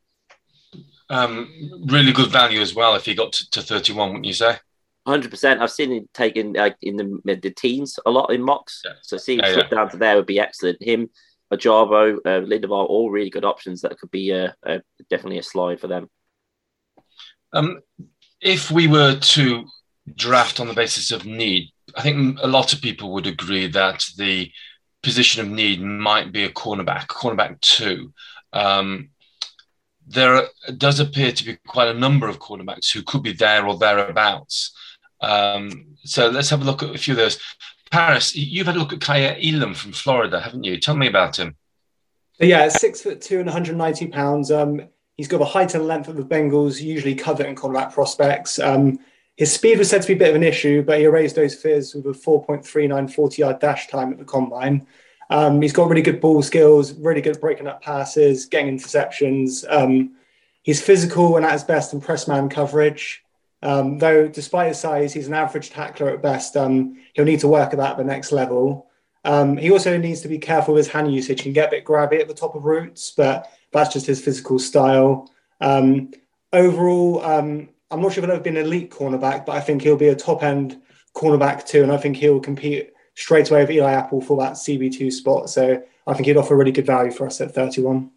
[1.09, 4.57] Um, really good value as well if he got to, to 31, wouldn't you say?
[5.07, 5.61] Hundred percent.
[5.61, 8.81] I've seen him taken uh, in the the teens a lot in mocks.
[8.83, 8.93] Yeah.
[9.03, 10.81] So seeing him yeah, down to there would be excellent.
[10.81, 11.09] Him,
[11.53, 14.79] Ojabo, uh, all really good options that could be uh, uh,
[15.11, 16.09] definitely a slide for them.
[17.53, 17.81] Um,
[18.41, 19.65] if we were to
[20.15, 24.03] draft on the basis of need, I think a lot of people would agree that
[24.17, 24.51] the
[25.03, 28.11] position of need might be a cornerback, cornerback two.
[28.53, 29.09] Um,
[30.07, 33.77] there does appear to be quite a number of cornerbacks who could be there or
[33.77, 34.75] thereabouts.
[35.21, 37.39] Um, so let's have a look at a few of those.
[37.91, 40.79] Paris, you've had a look at Kaiir Elam from Florida, haven't you?
[40.79, 41.55] Tell me about him.
[42.39, 44.51] Yeah, six foot two and 190 pounds.
[44.51, 44.81] Um,
[45.15, 48.59] he's got the height and length of the Bengals usually covet in combat prospects.
[48.59, 48.99] Um,
[49.37, 51.55] his speed was said to be a bit of an issue, but he erased those
[51.55, 54.85] fears with a 4.39 40 yard dash time at the combine.
[55.29, 59.65] Um, he's got really good ball skills, really good breaking up passes, getting interceptions.
[59.69, 60.15] Um,
[60.61, 63.23] he's physical and at his best in press man coverage.
[63.63, 66.55] Um, though, despite his size, he's an average tackler at best.
[66.55, 68.87] Um, he'll need to work at that at the next level.
[69.23, 71.39] Um, he also needs to be careful with his hand usage.
[71.39, 74.23] He can get a bit grabby at the top of routes, but that's just his
[74.23, 75.31] physical style.
[75.61, 76.11] Um,
[76.53, 79.97] overall, I'm not sure if he'll ever be an elite cornerback, but I think he'll
[79.97, 80.79] be a top end
[81.15, 81.81] cornerback too.
[81.81, 85.49] And I think he'll compete straight away with Eli Apple for that CB2 spot.
[85.49, 88.11] So I think he'd offer really good value for us at 31.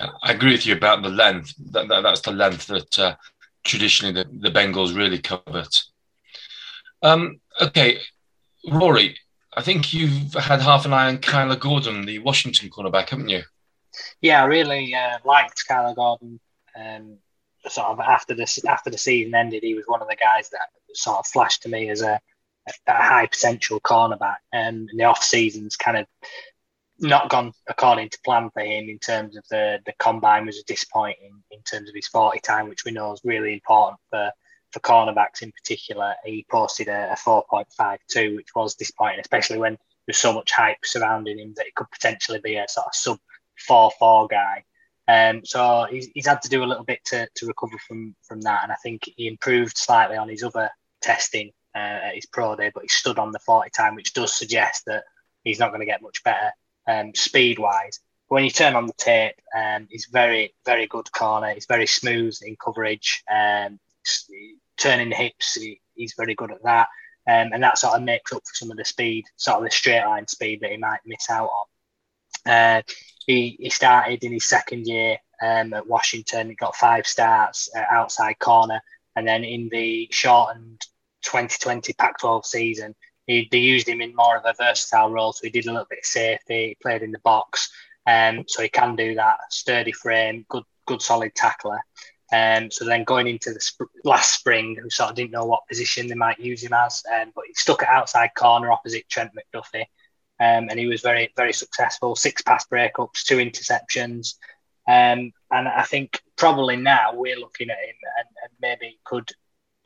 [0.00, 1.54] I agree with you about the length.
[1.72, 3.16] That, that that's the length that uh,
[3.64, 5.82] traditionally the, the Bengals really covet.
[7.02, 7.98] Um, okay,
[8.70, 9.16] Rory,
[9.56, 13.42] I think you've had half an eye on Kyler Gordon, the Washington cornerback, haven't you?
[14.20, 16.38] Yeah, I really uh, liked Kyler Gordon.
[16.78, 17.18] Um,
[17.68, 20.68] sort of after the after the season ended, he was one of the guys that
[20.94, 22.20] sort of flashed to me as a,
[22.86, 24.36] a high potential cornerback.
[24.52, 26.06] Um, and the off season's kind of
[26.98, 31.42] not gone according to plan for him in terms of the the combine was disappointing
[31.50, 34.30] in terms of his 40 time, which we know is really important for
[34.72, 36.14] for cornerbacks in particular.
[36.24, 41.38] He posted a, a 4.52, which was disappointing, especially when there's so much hype surrounding
[41.38, 43.18] him that it could potentially be a sort of sub
[43.68, 44.64] 4-4 guy.
[45.08, 48.42] Um, so he's, he's had to do a little bit to, to recover from from
[48.42, 50.70] that, and I think he improved slightly on his other
[51.02, 54.36] testing uh, at his pro day, but he stood on the 40 time, which does
[54.36, 55.04] suggest that
[55.44, 56.50] he's not going to get much better
[56.88, 58.00] um, speed wise.
[58.28, 61.52] When you turn on the tape, um, he's very, very good corner.
[61.52, 63.24] He's very smooth in coverage.
[63.30, 63.80] Um,
[64.76, 66.88] turning the hips, he, he's very good at that.
[67.28, 69.70] Um, and that sort of makes up for some of the speed, sort of the
[69.70, 72.52] straight line speed that he might miss out on.
[72.52, 72.82] Uh,
[73.26, 76.48] he, he started in his second year um, at Washington.
[76.48, 78.80] He got five starts uh, outside corner.
[79.16, 80.80] And then in the shortened
[81.22, 82.94] 2020 Pac 12 season,
[83.26, 85.32] he, they used him in more of a versatile role.
[85.32, 87.70] So he did a little bit of safety, he played in the box.
[88.06, 89.36] Um, so he can do that.
[89.50, 91.80] Sturdy frame, good, good solid tackler.
[92.32, 95.66] Um, so then going into the sp- last spring, we sort of didn't know what
[95.68, 99.32] position they might use him as, um, but he stuck at outside corner opposite Trent
[99.34, 99.86] McDuffie,
[100.38, 102.14] um, and he was very, very successful.
[102.14, 104.34] Six pass breakups, two interceptions,
[104.86, 109.28] um, and I think probably now we're looking at him and, and maybe could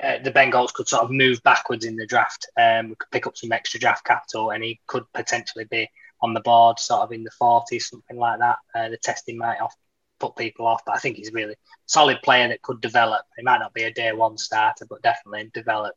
[0.03, 2.47] uh, the Bengals could sort of move backwards in the draft.
[2.61, 5.89] Um, we could pick up some extra draft capital, and he could potentially be
[6.21, 8.59] on the board, sort of in the 40s, something like that.
[8.75, 9.75] Uh, the testing might off,
[10.19, 11.55] put people off, but I think he's really
[11.87, 13.23] solid player that could develop.
[13.37, 15.95] He might not be a day one starter, but definitely develop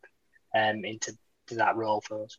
[0.55, 1.13] um, into
[1.51, 2.38] that role for us.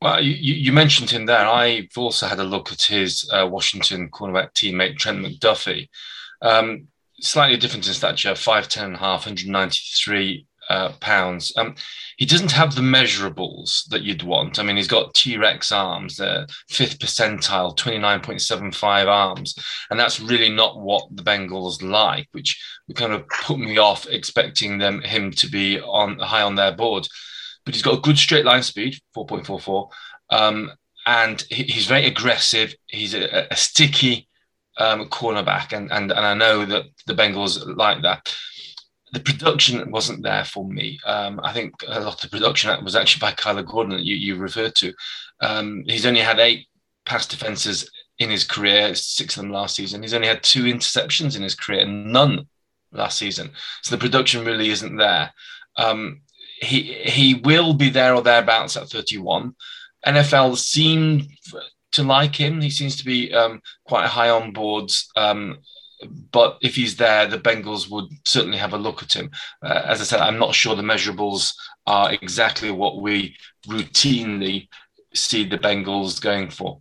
[0.00, 1.46] Well, you, you, mentioned him there.
[1.46, 5.88] I've also had a look at his uh, Washington cornerback teammate, Trent McDuffie.
[6.42, 6.88] Um,
[7.20, 11.52] slightly different in stature, 5'10 and a half, 193 uh, pounds.
[11.56, 11.74] Um,
[12.16, 14.58] he doesn't have the measurables that you'd want.
[14.58, 19.54] I mean, he's got T Rex arms, the fifth percentile, 29.75 arms.
[19.90, 22.60] And that's really not what the Bengals like, which
[22.94, 27.06] kind of put me off expecting them him to be on high on their board.
[27.64, 29.90] But he's got a good straight line speed, 4.44.
[30.30, 30.72] Um,
[31.06, 32.74] and he, he's very aggressive.
[32.86, 34.28] He's a, a sticky
[34.78, 38.34] um, cornerback, and, and and I know that the Bengals like that.
[39.12, 40.98] The production wasn't there for me.
[41.06, 44.16] Um, I think a lot of the production was actually by Kyler Gordon that you,
[44.16, 44.92] you referred to.
[45.40, 46.66] Um, he's only had eight
[47.04, 47.88] pass defenses
[48.18, 50.02] in his career, six of them last season.
[50.02, 52.46] He's only had two interceptions in his career, and none
[52.92, 53.50] last season.
[53.82, 55.32] So the production really isn't there.
[55.76, 56.22] Um,
[56.60, 59.54] he he will be there or thereabouts at 31.
[60.06, 61.28] NFL seem
[61.92, 62.60] to like him.
[62.60, 65.08] He seems to be um, quite high on boards.
[65.16, 65.58] Um,
[66.30, 69.30] but if he's there, the Bengals would certainly have a look at him.
[69.62, 71.54] Uh, as I said, I'm not sure the measurables
[71.86, 74.68] are exactly what we routinely
[75.14, 76.80] see the Bengals going for.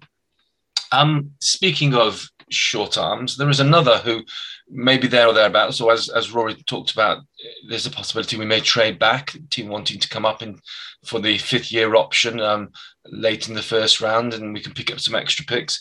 [0.92, 4.24] Um, speaking of short arms, there is another who
[4.70, 5.78] may be there or thereabouts.
[5.78, 7.20] So as, as Rory talked about,
[7.68, 10.60] there's a possibility we may trade back, team wanting to come up in
[11.06, 12.70] for the fifth year option um,
[13.06, 15.80] late in the first round, and we can pick up some extra picks.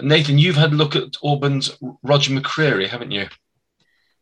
[0.00, 3.26] Nathan, you've had a look at Auburn's Roger McCreary, haven't you?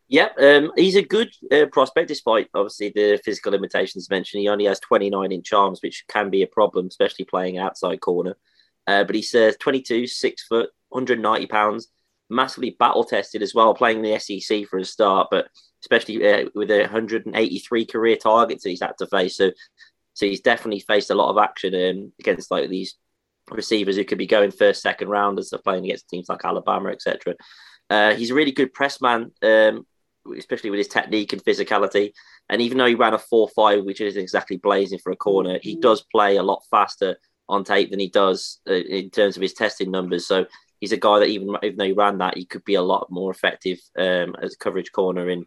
[0.07, 4.41] Yeah, um, he's a good uh, prospect despite obviously the physical limitations mentioned.
[4.41, 8.35] He only has 29 inch arms, which can be a problem, especially playing outside corner.
[8.85, 11.87] Uh, but he's uh, 22, six foot, 190 pounds,
[12.29, 15.47] massively battle tested as well, playing the SEC for a start, but
[15.81, 19.37] especially uh, with 183 career targets that he's had to face.
[19.37, 19.51] So,
[20.13, 22.97] so he's definitely faced a lot of action um, against like these
[23.51, 25.49] receivers who could be going first, second rounders.
[25.49, 27.35] They're playing against teams like Alabama, etc.
[27.89, 29.85] Uh, he's a really good press man, um,
[30.37, 32.13] especially with his technique and physicality.
[32.49, 35.59] And even though he ran a 4 5, which isn't exactly blazing for a corner,
[35.61, 37.17] he does play a lot faster
[37.49, 40.25] on tape than he does uh, in terms of his testing numbers.
[40.25, 40.45] So
[40.79, 43.11] he's a guy that even even though he ran that, he could be a lot
[43.11, 45.45] more effective um, as a coverage corner in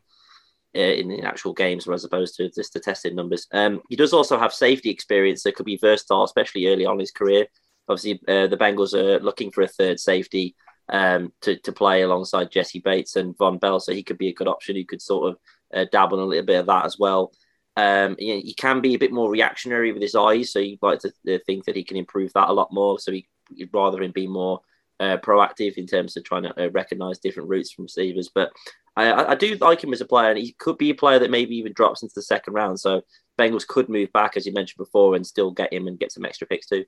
[0.77, 3.47] uh, in actual games, as opposed to just the testing numbers.
[3.53, 7.01] Um, he does also have safety experience that could be versatile, especially early on in
[7.01, 7.47] his career.
[7.89, 10.55] Obviously, uh, the Bengals are looking for a third safety
[10.89, 14.35] um, to, to play alongside Jessie Bates and Vonn Bell, so he could be a
[14.35, 14.77] good option.
[14.77, 15.39] He could sort of
[15.75, 17.33] uh, dabble in a little bit of that as well.
[17.77, 20.83] Um, you know, he can be a bit more reactionary with his eyes, so you'd
[20.83, 22.99] like to uh, think that he can improve that a lot more.
[22.99, 24.61] So he, would rather him be more
[25.01, 28.31] uh, proactive in terms of trying to uh, recognize different routes from receivers.
[28.33, 28.53] But
[28.97, 31.31] I, I, do like him as a player, and he could be a player that
[31.31, 32.79] maybe even drops into the second round.
[32.79, 33.03] So
[33.39, 36.25] Bengals could move back, as you mentioned before, and still get him and get some
[36.25, 36.85] extra picks too.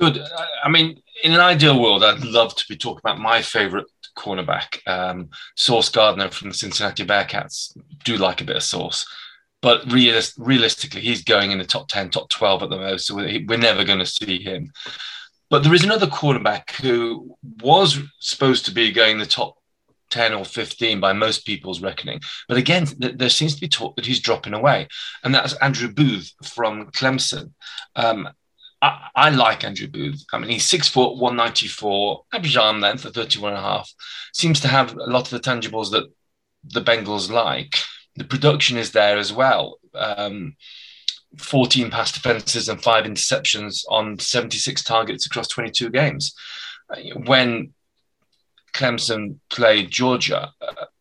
[0.00, 0.22] Good.
[0.64, 3.86] I mean, in an ideal world, I'd love to be talking about my favorite
[4.16, 7.76] cornerback, um, Sauce Gardner from the Cincinnati Bearcats.
[8.04, 9.06] Do like a bit of sauce,
[9.60, 13.06] but realist, realistically, he's going in the top ten, top twelve at the most.
[13.06, 14.72] So we're, never going to see him.
[15.50, 19.56] But there is another quarterback who was supposed to be going the top
[20.10, 22.20] 10 or 15 by most people's reckoning.
[22.48, 24.88] But again, th- there seems to be talk that he's dropping away.
[25.24, 27.52] And that's Andrew Booth from Clemson.
[27.96, 28.28] Um,
[28.82, 30.24] I, I, like Andrew Booth.
[30.32, 33.92] I mean, he's six foot, 194, average arm length of 31 and a half.
[34.32, 36.10] Seems to have a lot of the tangibles that
[36.64, 37.76] the Bengals like.
[38.16, 39.78] The production is there as well.
[39.94, 40.56] Um,
[41.38, 46.34] 14 pass defenses and five interceptions on 76 targets across 22 games.
[47.24, 47.72] When
[48.72, 50.52] Clemson played Georgia,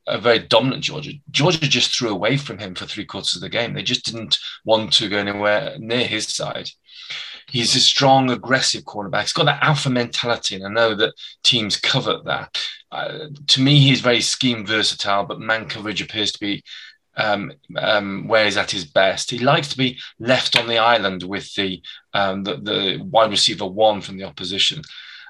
[0.07, 3.49] a very dominant Georgia, Georgia just threw away from him for three quarters of the
[3.49, 3.73] game.
[3.73, 6.69] They just didn't want to go anywhere near his side.
[7.49, 9.21] He's a strong, aggressive cornerback.
[9.21, 12.57] He's got that alpha mentality, and I know that teams covet that.
[12.91, 16.63] Uh, to me, he's very scheme versatile, but man coverage appears to be
[17.19, 19.29] um, um, where he's at his best.
[19.29, 21.81] He likes to be left on the island with the
[22.13, 24.81] um, the, the, wide receiver one from the opposition.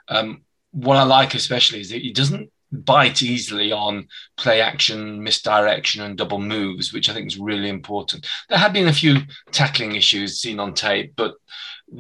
[0.08, 6.04] Um, what I like especially is that he doesn't bite easily on play action, misdirection,
[6.04, 8.28] and double moves, which I think is really important.
[8.48, 9.18] There have been a few
[9.52, 11.36] tackling issues seen on tape, but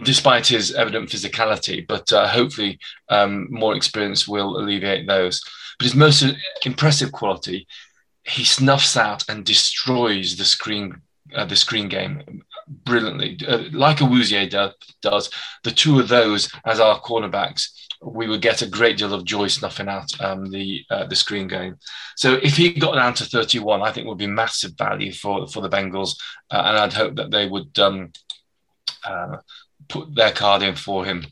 [0.03, 5.41] despite his evident physicality, but uh, hopefully um, more experience will alleviate those.
[5.77, 6.25] But his most
[6.65, 7.67] impressive quality
[8.29, 11.01] he snuffs out and destroys the screen
[11.35, 14.69] uh, the screen game brilliantly, uh, like Awuzie do,
[15.01, 15.29] does.
[15.63, 17.69] The two of those as our cornerbacks,
[18.01, 21.47] we would get a great deal of joy snuffing out um, the uh, the screen
[21.47, 21.75] game.
[22.15, 25.61] So if he got down to 31, I think would be massive value for for
[25.61, 26.17] the Bengals,
[26.49, 28.11] uh, and I'd hope that they would um,
[29.03, 29.37] uh,
[29.89, 31.25] put their card in for him.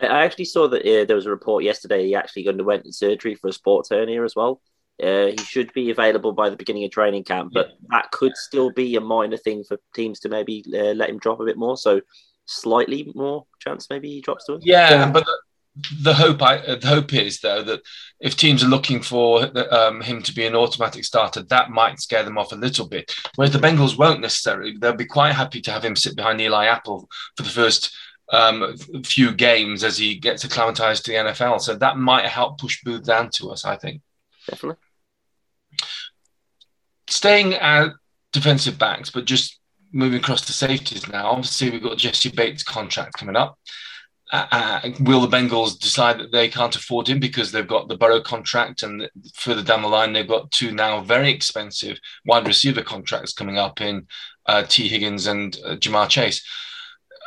[0.00, 2.06] I actually saw that uh, there was a report yesterday.
[2.06, 4.60] He actually underwent surgery for a sports hernia as well.
[5.02, 7.86] Uh, he should be available by the beginning of training camp, but yeah.
[7.90, 11.38] that could still be a minor thing for teams to maybe uh, let him drop
[11.40, 11.76] a bit more.
[11.76, 12.00] So
[12.46, 14.62] slightly more chance maybe he drops to us.
[14.64, 15.10] Yeah, yeah.
[15.10, 15.26] but
[16.00, 17.82] the, hope I, uh, the hope is though that
[18.20, 22.22] if teams are looking for um, him to be an automatic starter, that might scare
[22.22, 23.12] them off a little bit.
[23.34, 26.66] Whereas the Bengals won't necessarily; they'll be quite happy to have him sit behind Eli
[26.66, 27.94] Apple for the first
[28.32, 31.60] um, few games as he gets acclimatized to the NFL.
[31.60, 34.00] So that might help push Booth down to us, I think.
[34.48, 34.80] Definitely.
[37.08, 37.92] Staying at
[38.32, 39.60] defensive backs, but just
[39.92, 41.26] moving across to safeties now.
[41.26, 43.58] Obviously, we've got Jessie Bates' contract coming up.
[44.32, 47.96] Uh, uh, will the Bengals decide that they can't afford him because they've got the
[47.96, 52.82] Burrow contract, and further down the line they've got two now very expensive wide receiver
[52.82, 54.06] contracts coming up in
[54.46, 56.44] uh, Tee Higgins and uh, Ja'Marr Chase.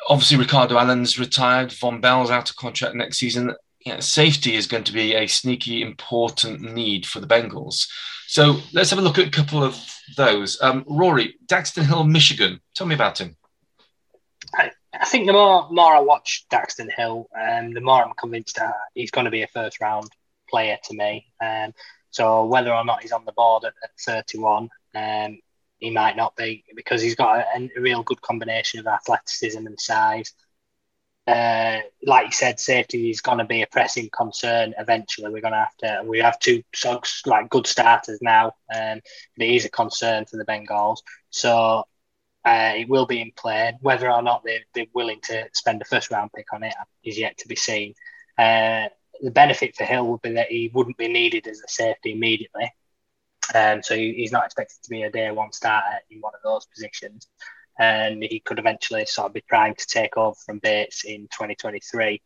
[0.09, 1.69] Obviously, Ricardo Allen's retired.
[1.69, 3.53] Vonn Bell's out of contract next season.
[3.99, 7.87] Safety is going to be a sneaky important need for the Bengals.
[8.27, 9.77] So let's have a look at a couple of
[10.15, 10.61] those.
[10.61, 12.59] Um, Rory, Daxton Hill, Michigan.
[12.75, 13.35] Tell me about him.
[14.53, 18.55] I, I think the more more I watch Daxton Hill, um, the more I'm convinced
[18.55, 20.09] that he's going to be a first round
[20.49, 21.27] player to me.
[21.41, 21.73] Um,
[22.11, 25.39] so whether or not he's on the board at, at 31, um,
[25.77, 29.79] he might not be because he's got a, a, real good combination of athleticism and
[29.79, 30.33] size.
[31.27, 34.73] Uh, like you said, safety is going to be a pressing concern.
[34.79, 36.01] Eventually, we're going to have to.
[36.03, 38.99] We have two socks like good starters now, um,
[39.37, 40.97] but it is a concern for the Bengals.
[41.29, 41.85] So
[42.49, 43.77] uh, it will be in play.
[43.81, 46.73] Whether or not they're, they're willing to spend a first round pick on it
[47.03, 47.93] is yet to be seen.
[48.39, 48.87] Uh,
[49.21, 52.73] the benefit for Hill would be that he wouldn't be needed as a safety immediately.
[53.53, 56.65] Um, so he's not expected to be a day one starter in one of those
[56.65, 57.27] positions
[57.79, 62.21] and he could eventually sort of be primed to take over from Bates in 2023.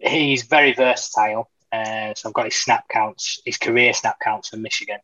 [0.00, 1.50] He's very versatile.
[1.72, 4.98] Uh, so I've got his snap counts, his career snap counts for Michigan.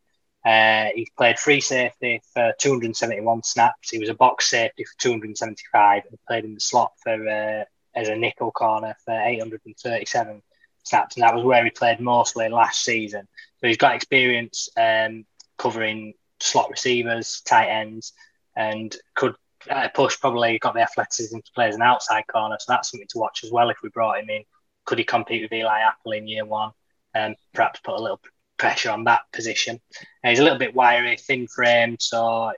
[0.45, 3.89] Uh, he's played free safety for 271 snaps.
[3.89, 7.63] He was a box safety for 275 and played in the slot for uh,
[7.95, 10.41] as a nickel corner for 837
[10.83, 11.15] snaps.
[11.15, 13.27] And that was where he played mostly last season.
[13.61, 15.25] So he's got experience um,
[15.57, 18.13] covering slot receivers, tight ends,
[18.55, 19.35] and could
[19.69, 22.57] uh, push probably got the athleticism to play as an outside corner.
[22.59, 23.69] So that's something to watch as well.
[23.69, 24.43] If we brought him in,
[24.85, 26.71] could he compete with Eli Apple in year one?
[27.15, 28.19] And um, perhaps put a little
[28.57, 29.79] pressure on that position.
[30.23, 32.51] He's a little bit wiry, thin frame, so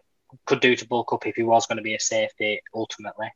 [0.45, 3.29] could do to bulk up if he was going to be a safety ultimately.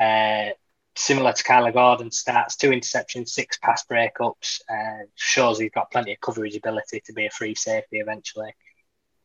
[0.00, 0.50] Uh,
[0.96, 6.12] similar to Kyler Gordon stats, two interceptions, six pass breakups, uh, shows he's got plenty
[6.12, 8.54] of coverage ability to be a free safety eventually.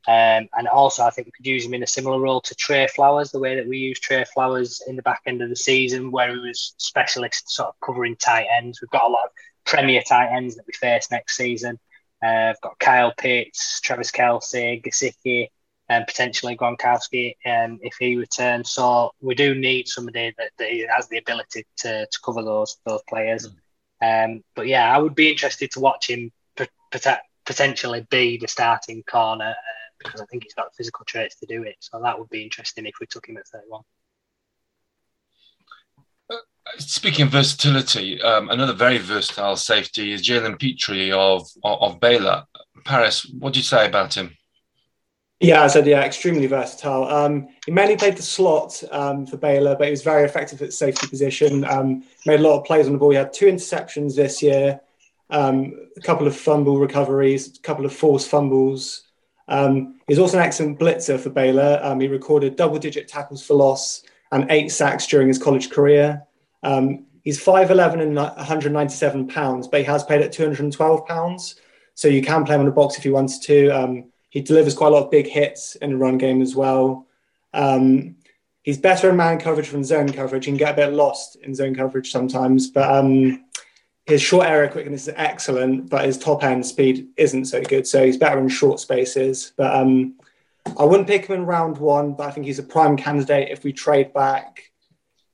[0.07, 2.87] Um, and also, I think we could use him in a similar role to Tre
[2.87, 6.11] Flowers, the way that we used Tre Flowers in the back end of the season,
[6.11, 8.81] where he was specialist sort of covering tight ends.
[8.81, 9.31] We've got a lot of
[9.65, 11.79] premier tight ends that we face next season.
[12.25, 15.49] Uh, I've got Kyle Pitts, Travis Kelce, Gesicki,
[15.89, 18.71] and potentially Gronkowski um, if he returns.
[18.71, 23.01] So we do need somebody that, that has the ability to, to cover those those
[23.07, 23.49] players.
[24.01, 24.25] Mm.
[24.25, 26.31] Um, but yeah, I would be interested to watch him
[27.45, 29.51] potentially be the starting corner.
[29.51, 31.75] Uh, because I think he's got the physical traits to do it.
[31.79, 33.81] So that would be interesting if we took him at 31.
[36.77, 42.45] Speaking of versatility, um, another very versatile safety is Jalen Pitre of, of, of Baylor.
[42.83, 44.35] Paris, what do you say about him?
[45.39, 47.03] Yeah, I said, yeah, extremely versatile.
[47.05, 50.73] Um, he mainly played the slot um, for Baylor, but he was very effective at
[50.73, 51.65] safety position.
[51.65, 53.11] Um, made a lot of plays on the ball.
[53.11, 54.79] He had two interceptions this year,
[55.29, 59.03] um, a couple of fumble recoveries, a couple of forced fumbles.
[59.47, 61.79] Um, he's also an excellent blitzer for Baylor.
[61.83, 66.25] Um, he recorded double digit tackles for loss and eight sacks during his college career.
[66.65, 71.55] Um, he's 5'11 and 197 pounds, but he has played at 212 pounds.
[71.93, 73.69] So you can play him on the box if you wanted to.
[73.69, 77.07] Um, he delivers quite a lot of big hits in the run game as well.
[77.53, 78.17] Um,
[78.63, 80.45] he's better in man coverage than zone coverage.
[80.45, 83.45] He can get a bit lost in zone coverage sometimes, but um,
[84.05, 87.87] his short area quickness is excellent, but his top end speed isn't so good.
[87.87, 89.53] So he's better in short spaces.
[89.55, 90.15] But um,
[90.77, 93.63] I wouldn't pick him in round one, but I think he's a prime candidate if
[93.63, 94.71] we trade back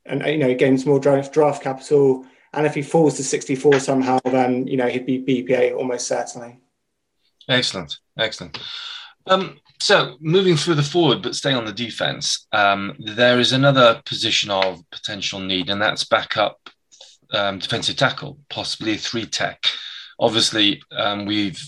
[0.05, 2.25] and you know gains more draft, draft capital.
[2.53, 6.59] And if he falls to 64 somehow, then you know he'd be BPA almost certainly.
[7.47, 8.59] Excellent, excellent.
[9.27, 14.51] Um, so moving the forward, but staying on the defense, um, there is another position
[14.51, 16.69] of potential need, and that's backup
[17.33, 19.65] um, defensive tackle, possibly a three tech.
[20.19, 21.59] Obviously, um, we've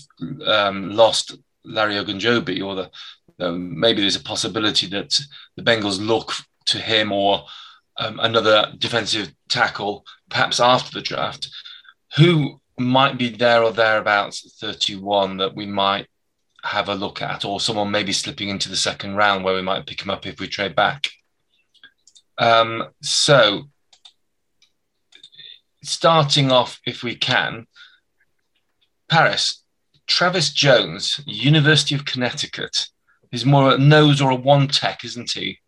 [0.46, 2.90] um, lost Larry Ogunjobi, or the,
[3.44, 5.18] um, maybe there's a possibility that
[5.56, 6.32] the Bengals look
[6.66, 7.44] to him or
[7.98, 11.48] um, another defensive tackle, perhaps after the draft,
[12.16, 16.06] who might be there or thereabouts 31 that we might
[16.62, 19.86] have a look at, or someone maybe slipping into the second round where we might
[19.86, 21.08] pick him up if we trade back.
[22.38, 23.64] Um, so
[25.82, 27.66] starting off, if we can,
[29.08, 29.62] Paris,
[30.06, 32.88] Travis Jones, University of Connecticut.
[33.30, 35.58] He's more a nose or a one tech, isn't he?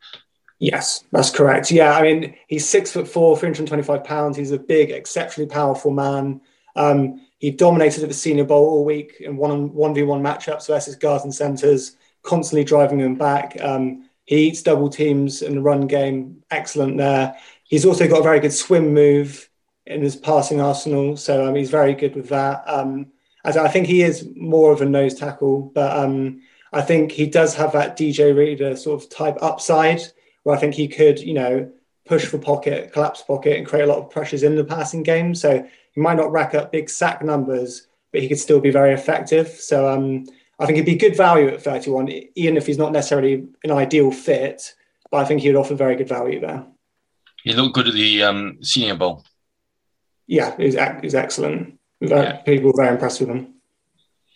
[0.59, 1.71] Yes, that's correct.
[1.71, 4.37] Yeah, I mean, he's six foot four, 325 pounds.
[4.37, 6.41] He's a big, exceptionally powerful man.
[6.77, 10.69] Um, he dominated at the Senior Bowl all week in one one v one matchups
[10.69, 13.57] versus guards and centers, constantly driving them back.
[13.61, 17.37] Um, he eats double teams in the run game, excellent there.
[17.65, 19.51] He's also got a very good swim move
[19.85, 22.65] in his passing arsenal, so um, he's very good with that.
[22.67, 23.13] Um,
[23.45, 26.41] I think he is more of a nose tackle, but um,
[26.73, 30.01] I think he does have that DJ Reader sort of type upside
[30.47, 31.69] where I think he could, you know,
[32.07, 35.35] push for pocket, collapse pocket, and create a lot of pressures in the passing game.
[35.35, 38.95] So he might not rack up big sack numbers, but he could still be very
[38.95, 39.49] effective.
[39.49, 40.25] So um,
[40.61, 44.13] I think he'd be good value at 31, even if he's not necessarily an ideal
[44.13, 44.73] fit.
[45.11, 46.65] But I think he would offer very good value there.
[47.43, 49.25] He looked good at the um, Senior Bowl.
[50.29, 51.81] Yeah, he's, he's excellent.
[51.99, 52.37] Yeah.
[52.43, 53.55] People were very impressed with him.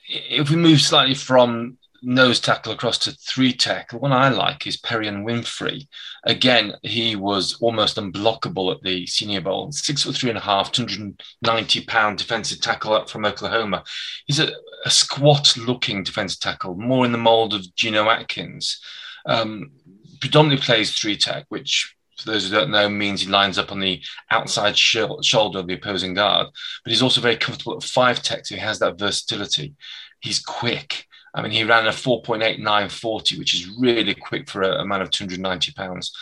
[0.09, 3.91] If we move slightly from nose tackle across to three tech.
[3.91, 5.87] The one I like is Perrion Winfrey.
[6.25, 9.73] Again, he was almost unblockable at the Senior Bowl.
[9.73, 13.85] Six foot three and a half, 290 pound defensive tackle up from Oklahoma.
[14.27, 14.51] He's a,
[14.85, 18.81] a squat looking defensive tackle, more in the mold of Geno Atkins.
[19.27, 19.73] Um,
[20.21, 23.81] predominantly plays three tech, which for those who don't know, means he lines up on
[23.81, 26.49] the outside sh- shoulder of the opposing guard.
[26.85, 29.75] But he's also very comfortable at five tech, so he has that versatility.
[30.21, 31.07] He's quick.
[31.35, 35.11] I mean, he ran a 4.8940, which is really quick for a, a man of
[35.11, 36.13] 290 pounds,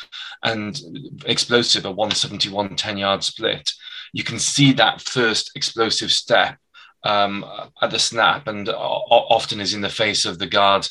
[0.42, 0.78] and
[1.24, 3.72] explosive, a 171 10 yard split.
[4.12, 6.59] You can see that first explosive step
[7.04, 7.44] um,
[7.80, 10.86] at the snap, and often is in the face of the guard.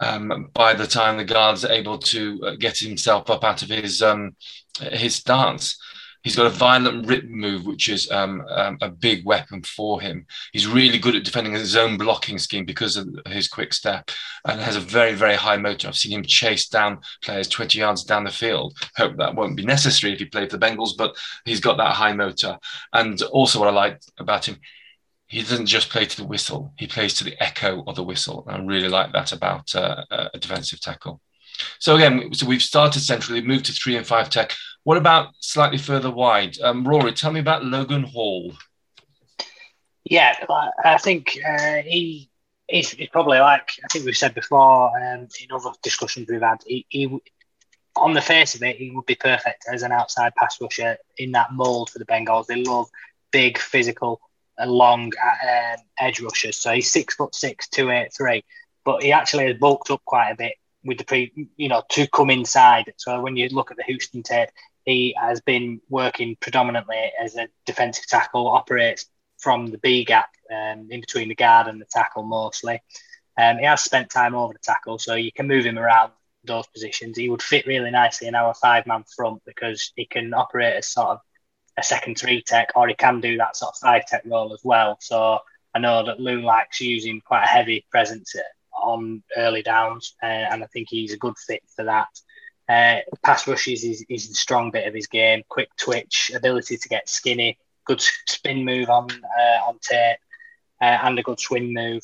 [0.00, 4.02] Um, by the time the guard's able to uh, get himself up out of his
[4.02, 4.34] um,
[4.80, 5.78] his stance,
[6.22, 10.26] He's got a violent rip move, which is um, um, a big weapon for him.
[10.52, 14.10] He's really good at defending his own blocking scheme because of his quick step
[14.46, 15.88] and has a very, very high motor.
[15.88, 18.76] I've seen him chase down players 20 yards down the field.
[18.96, 21.94] Hope that won't be necessary if he played for the Bengals, but he's got that
[21.94, 22.58] high motor.
[22.92, 24.58] And also, what I like about him,
[25.26, 28.44] he doesn't just play to the whistle, he plays to the echo of the whistle.
[28.46, 31.20] I really like that about uh, a defensive tackle.
[31.78, 34.54] So again, so we've started centrally, moved to three and five tech.
[34.84, 36.60] What about slightly further wide?
[36.60, 38.52] Um, Rory, tell me about Logan Hall.
[40.04, 40.34] Yeah,
[40.84, 42.28] I think uh, he
[42.68, 46.58] he's, he's, probably like I think we've said before um, in other discussions we've had.
[46.66, 47.20] He, he,
[47.96, 51.32] on the face of it, he would be perfect as an outside pass rusher in
[51.32, 52.46] that mold for the Bengals.
[52.46, 52.88] They love
[53.30, 54.20] big, physical,
[54.66, 56.58] long uh, edge rushers.
[56.58, 58.44] So he's six foot six, two eight three,
[58.84, 60.54] but he actually has bulked up quite a bit
[60.84, 62.92] with the pre, you know, to come inside.
[62.96, 64.48] So when you look at the Houston tape,
[64.84, 69.06] he has been working predominantly as a defensive tackle, operates
[69.38, 72.80] from the B gap um, in between the guard and the tackle mostly.
[73.38, 76.12] Um, he has spent time over the tackle, so you can move him around
[76.44, 77.16] those positions.
[77.16, 80.88] He would fit really nicely in our five man front because he can operate as
[80.88, 81.18] sort of
[81.78, 84.60] a second three tech, or he can do that sort of five tech role as
[84.62, 84.98] well.
[85.00, 85.38] So
[85.74, 88.34] I know that Lou likes using quite a heavy presence
[88.82, 92.08] on early downs, uh, and I think he's a good fit for that.
[92.72, 95.42] Uh, pass rushes is, is the strong bit of his game.
[95.48, 100.18] Quick twitch, ability to get skinny, good spin move on uh, on tape,
[100.80, 102.02] uh, and a good swing move.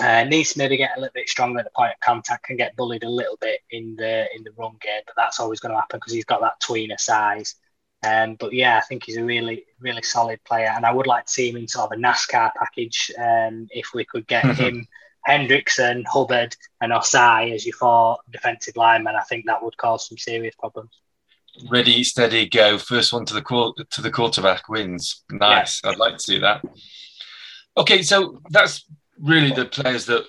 [0.00, 2.44] Uh, needs to maybe get a little bit stronger at the point of contact.
[2.44, 5.60] Can get bullied a little bit in the in the run game, but that's always
[5.60, 7.54] going to happen because he's got that tweener size.
[8.04, 11.26] Um, but yeah, I think he's a really really solid player, and I would like
[11.26, 13.12] to see him in sort of a NASCAR package.
[13.18, 14.88] Um, if we could get him
[15.26, 20.18] Hendrickson, Hubbard, and Ossai as your four defensive linemen, I think that would cause some
[20.18, 20.90] serious problems.
[21.70, 22.78] Ready, steady, go.
[22.78, 25.24] First one to the to the quarterback wins.
[25.30, 25.80] Nice.
[25.82, 25.90] Yeah.
[25.90, 26.62] I'd like to see that.
[27.76, 28.84] Okay, so that's
[29.18, 30.24] really the players that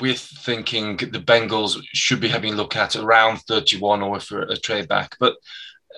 [0.00, 4.56] we're thinking the Bengals should be having a look at around 31 or for a
[4.56, 5.16] trade back.
[5.20, 5.36] But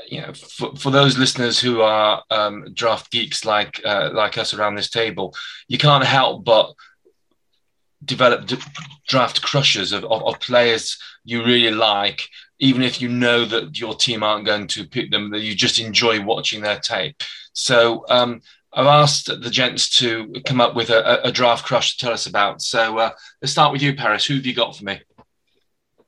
[0.09, 4.53] you know, for, for those listeners who are um, draft geeks like uh, like us
[4.53, 5.35] around this table,
[5.69, 6.75] you can't help but
[8.05, 8.51] develop
[9.09, 12.29] draft crushers of, of, of, players you really like,
[12.59, 15.79] even if you know that your team aren't going to pick them, that you just
[15.79, 17.23] enjoy watching their tape.
[17.53, 18.41] So um,
[18.73, 22.27] I've asked the gents to come up with a, a draft crush to tell us
[22.27, 22.61] about.
[22.61, 24.27] So uh, let's start with you, Paris.
[24.27, 25.01] Who have you got for me?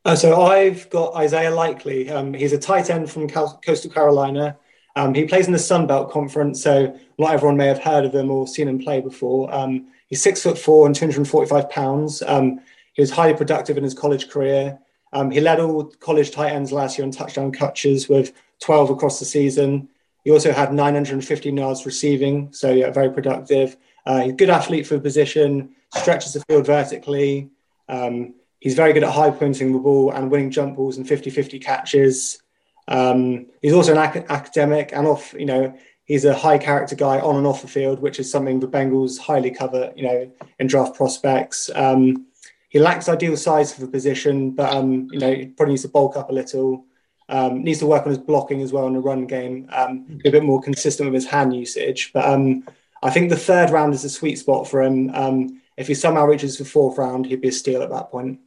[0.04, 2.10] Uh, so I've got Isaiah Likely.
[2.10, 4.56] Um, he's a tight end from Cal- Coastal Carolina.
[4.94, 8.14] Um, he plays in the Sun Belt Conference, so not everyone may have heard of
[8.14, 9.52] him or seen him play before.
[9.54, 12.22] Um, He's six foot four and 245 pounds.
[12.26, 12.60] Um,
[12.92, 14.78] he was highly productive in his college career.
[15.12, 19.18] Um, he led all college tight ends last year in touchdown catches with 12 across
[19.18, 19.88] the season.
[20.24, 23.76] He also had 915 yards receiving, so yeah, very productive.
[24.04, 27.50] Uh, he's a good athlete for the position, stretches the field vertically.
[27.88, 31.30] Um, he's very good at high pointing the ball and winning jump balls and 50
[31.30, 32.42] 50 catches.
[32.88, 35.76] Um, he's also an ac- academic and off, you know,
[36.06, 39.18] he's a high character guy on and off the field, which is something the Bengals
[39.18, 41.68] highly cover, you know, in draft prospects.
[41.74, 42.26] Um,
[42.70, 45.88] he lacks ideal size for the position, but um, you know, he probably needs to
[45.88, 46.86] bulk up a little.
[47.28, 50.28] Um, needs to work on his blocking as well in the run game, um, be
[50.28, 52.12] a bit more consistent with his hand usage.
[52.14, 52.64] But um,
[53.02, 55.10] I think the third round is a sweet spot for him.
[55.12, 58.38] Um, if he somehow reaches the fourth round, he'd be a steal at that point.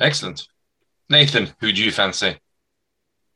[0.00, 0.48] Excellent.
[1.08, 2.38] Nathan, who do you fancy?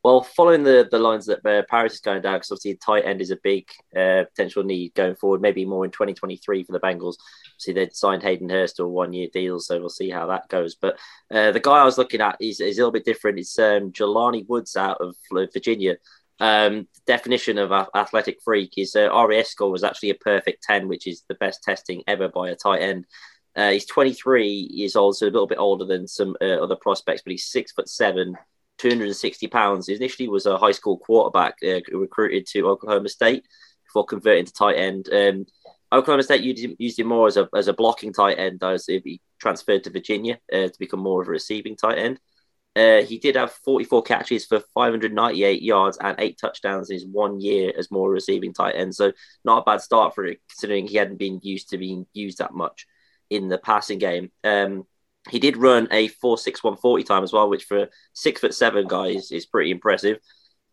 [0.07, 3.21] Well, following the, the lines that uh, Paris is going down, because obviously tight end
[3.21, 7.17] is a big uh, potential need going forward, maybe more in 2023 for the Bengals.
[7.59, 10.47] See, they signed Hayden Hurst to a one year deal, so we'll see how that
[10.47, 10.77] goes.
[10.77, 10.97] But
[11.29, 13.41] uh, the guy I was looking at is, is a little bit different.
[13.41, 15.97] It's um, Jelani Woods out of Virginia.
[16.39, 21.09] Um, definition of athletic freak is uh, RAS score was actually a perfect 10, which
[21.09, 23.07] is the best testing ever by a tight end.
[23.57, 27.23] Uh, he's 23 years old, so a little bit older than some uh, other prospects,
[27.25, 28.37] but he's six foot seven,
[28.79, 29.89] 260 pounds.
[29.89, 33.45] Initially was a high school quarterback uh, recruited to Oklahoma State
[33.85, 35.09] before converting to tight end.
[35.13, 35.47] Um,
[35.93, 38.87] Oklahoma State used him, used him, more as a, as a blocking tight end, as
[38.87, 42.21] he transferred to Virginia uh, to become more of a receiving tight end.
[42.75, 47.41] Uh, he did have 44 catches for 598 yards and eight touchdowns in his one
[47.41, 48.95] year as more receiving tight end.
[48.95, 49.13] So
[49.47, 52.53] not a bad start for it, considering he hadn't been used to being used that
[52.53, 52.87] much
[53.31, 54.31] in the passing game.
[54.45, 54.87] Um,
[55.31, 59.47] he did run a 4.6140 time as well, which for six foot seven guys is
[59.47, 60.19] pretty impressive.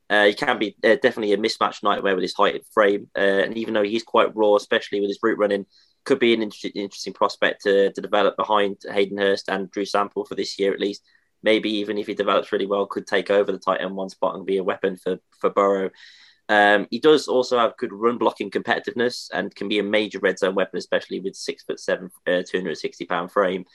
[0.09, 3.09] Uh, he can be uh, definitely a mismatched nightmare with his height and frame.
[3.17, 5.65] Uh, and even though he's quite raw, especially with his route running,
[6.05, 10.25] could be an inter- interesting prospect to, to develop behind Hayden Hurst and Drew Sample
[10.25, 11.03] for this year at least.
[11.41, 14.35] Maybe even if he develops really well, could take over the tight end one spot
[14.35, 15.89] and be a weapon for, for Burrow.
[16.49, 20.37] Um, he does also have good run blocking competitiveness and can be a major red
[20.37, 23.65] zone weapon, especially with six foot seven, uh, 260 pound frame.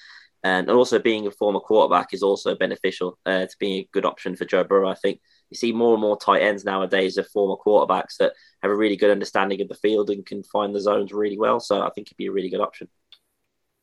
[0.45, 4.37] And also being a former quarterback is also beneficial uh, to being a good option
[4.37, 4.89] for Joe Burrow.
[4.89, 5.21] I think
[5.51, 8.97] you see more and more tight ends nowadays of former quarterbacks that have a really
[8.97, 11.59] good understanding of the field and can find the zones really well.
[11.59, 12.89] So I think he'd be a really good option.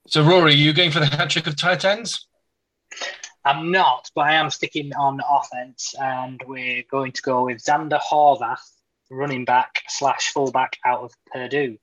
[0.08, 2.28] So Rory, are you going for the hat trick of tight ends?
[3.44, 8.00] I'm not, but I am sticking on offense, and we're going to go with Zander
[8.00, 8.58] Horvath,
[9.12, 11.78] running back slash fullback out of Purdue.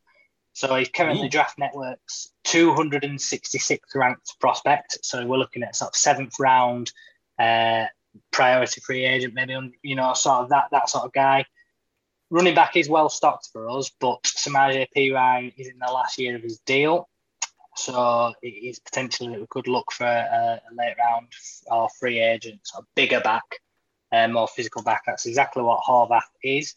[0.55, 1.31] So he's currently Ooh.
[1.31, 4.99] Draft Network's 266th ranked prospect.
[5.03, 6.93] So we're looking at sort of seventh round
[7.39, 7.87] uh,
[8.31, 11.45] priority free agent, maybe you know sort of that that sort of guy.
[12.31, 16.37] Running back is well stocked for us, but Samaje Perine is in the last year
[16.37, 17.09] of his deal,
[17.77, 21.29] so it is potentially a good look for a, a late round
[21.67, 23.45] or free agent, a bigger back,
[24.13, 25.03] uh, more physical back.
[25.07, 26.75] That's exactly what Horvath is.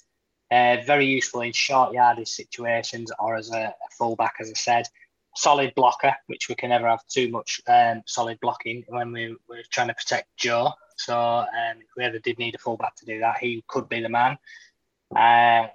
[0.55, 4.87] Uh, very useful in short yardage situations or as a, a fullback, as I said.
[5.35, 9.63] Solid blocker, which we can never have too much um, solid blocking when we, we're
[9.69, 10.71] trying to protect Joe.
[10.95, 14.01] So um, if we ever did need a fullback to do that, he could be
[14.01, 14.37] the man.
[15.13, 15.67] Uh,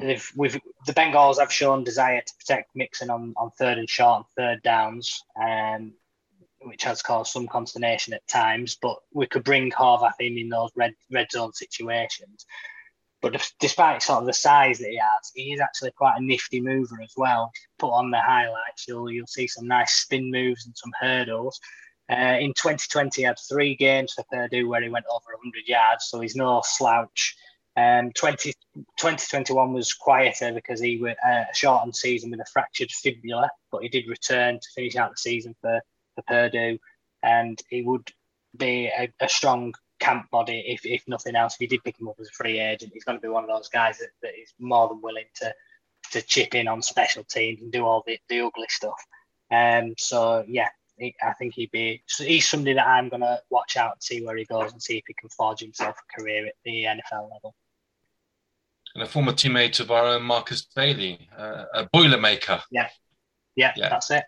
[0.00, 4.24] if we've the Bengals have shown desire to protect Mixon on, on third and short
[4.24, 5.92] and third downs, um,
[6.62, 8.78] which has caused some consternation at times.
[8.82, 12.46] But we could bring Horvath in in those red red zone situations.
[13.20, 16.60] But despite sort of the size that he has, he is actually quite a nifty
[16.60, 17.50] mover as well.
[17.78, 21.60] Put on the highlights, you'll you'll see some nice spin moves and some hurdles.
[22.10, 26.06] Uh, in 2020, he had three games for Purdue where he went over 100 yards,
[26.06, 27.36] so he's no slouch.
[27.76, 33.50] Um, 20, 2021 was quieter because he was uh, shortened season with a fractured fibula,
[33.70, 35.80] but he did return to finish out the season for,
[36.14, 36.78] for Purdue,
[37.22, 38.10] and he would
[38.56, 41.54] be a, a strong camp body if, if nothing else.
[41.54, 43.44] If you did pick him up as a free agent, he's going to be one
[43.44, 45.54] of those guys that, that is more than willing to
[46.12, 48.98] to chip in on special teams and do all the, the ugly stuff.
[49.50, 53.76] Um, so yeah, he, I think he'd be he's somebody that I'm going to watch
[53.76, 56.46] out and see where he goes and see if he can forge himself a career
[56.46, 57.54] at the NFL level.
[58.94, 62.62] And a former teammate of our own Marcus Bailey, uh, a Boilermaker.
[62.70, 62.88] Yeah.
[63.54, 64.24] yeah, yeah, that's it.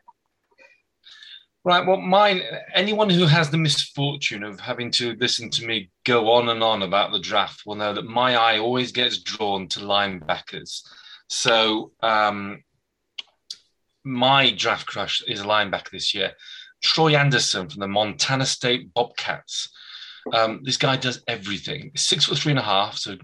[1.63, 1.87] Right.
[1.87, 2.41] Well, mine,
[2.75, 6.83] anyone who has the misfortune of having to listen to me go on and on
[6.83, 10.81] about the draft will know that my eye always gets drawn to linebackers.
[11.29, 12.65] So, um,
[14.05, 16.33] my draft crush is a linebacker this year,
[16.83, 19.69] Troy Anderson from the Montana State Bobcats.
[20.33, 21.93] Um, this guy does everything.
[21.95, 23.17] Six foot three and a half, so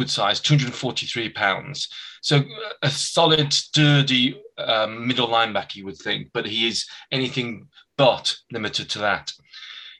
[0.00, 1.88] good size, 243 pounds.
[2.22, 2.42] So
[2.80, 8.88] a solid, sturdy um, middle linebacker, you would think, but he is anything but limited
[8.90, 9.30] to that.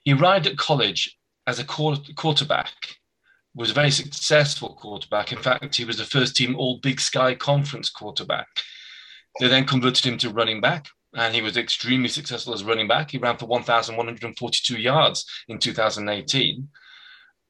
[0.04, 2.96] He arrived at college as a quarterback,
[3.54, 5.32] was a very successful quarterback.
[5.32, 8.48] In fact, he was the first team All Big Sky Conference quarterback.
[9.38, 13.10] They then converted him to running back, and he was extremely successful as running back.
[13.10, 16.68] He ran for 1,142 yards in 2018.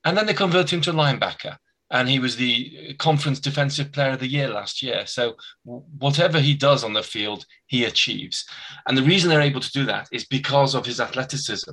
[0.04, 1.56] And then they converted him to linebacker
[1.90, 5.06] and he was the conference defensive player of the year last year.
[5.06, 5.34] So
[5.64, 8.44] whatever he does on the field, he achieves.
[8.86, 11.72] And the reason they're able to do that is because of his athleticism.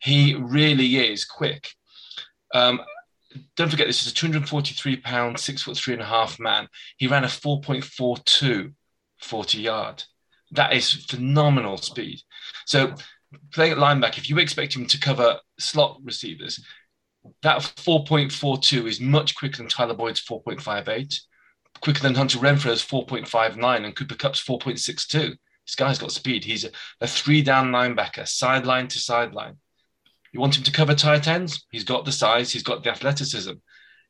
[0.00, 1.68] He really is quick.
[2.54, 2.80] Um,
[3.56, 6.68] don't forget, this is a 243 pound, six foot three and a half man.
[6.96, 8.72] He ran a 4.42
[9.20, 10.04] 40 yard.
[10.52, 12.20] That is phenomenal speed.
[12.66, 12.94] So
[13.52, 16.64] playing at linebacker, if you expect him to cover slot receivers,
[17.42, 21.20] that 4.42 is much quicker than Tyler Boyd's 4.58,
[21.80, 25.36] quicker than Hunter Renfrow's 4.59 and Cooper Kupp's 4.62.
[25.66, 26.44] This guy's got speed.
[26.44, 29.56] He's a, a three down linebacker, sideline to sideline.
[30.32, 31.66] You want him to cover tight ends?
[31.70, 33.52] He's got the size, he's got the athleticism.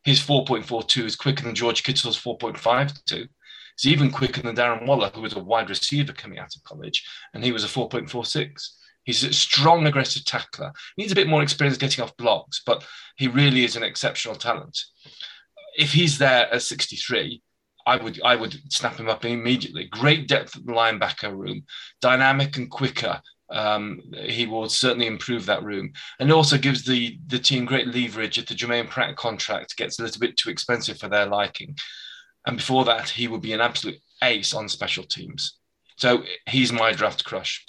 [0.04, 3.28] His 4.42 is quicker than George Kittle's 4.52.
[3.74, 7.06] It's even quicker than Darren Waller, who was a wide receiver coming out of college,
[7.34, 8.70] and he was a 4.46.
[9.08, 10.70] He's a strong, aggressive tackler.
[10.94, 12.84] He needs a bit more experience getting off blocks, but
[13.16, 14.78] he really is an exceptional talent.
[15.78, 17.40] If he's there at 63,
[17.86, 19.86] I would I would snap him up immediately.
[19.86, 21.64] Great depth at the linebacker room,
[22.02, 23.22] dynamic and quicker.
[23.48, 25.90] Um, he will certainly improve that room,
[26.20, 30.02] and also gives the the team great leverage if the Jermaine Pratt contract gets a
[30.02, 31.78] little bit too expensive for their liking.
[32.46, 35.58] And before that, he would be an absolute ace on special teams.
[35.96, 37.64] So he's my draft crush.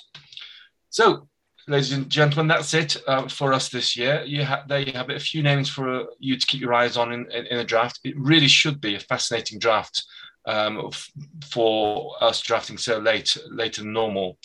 [0.90, 1.28] So,
[1.68, 4.24] ladies and gentlemen, that's it uh, for us this year.
[4.26, 6.74] You ha- there you have it, a few names for uh, you to keep your
[6.74, 8.00] eyes on in, in, in, a draft.
[8.04, 10.04] It really should be a fascinating draft
[10.46, 11.12] um, f-
[11.50, 14.38] for us drafting so late, later than normal.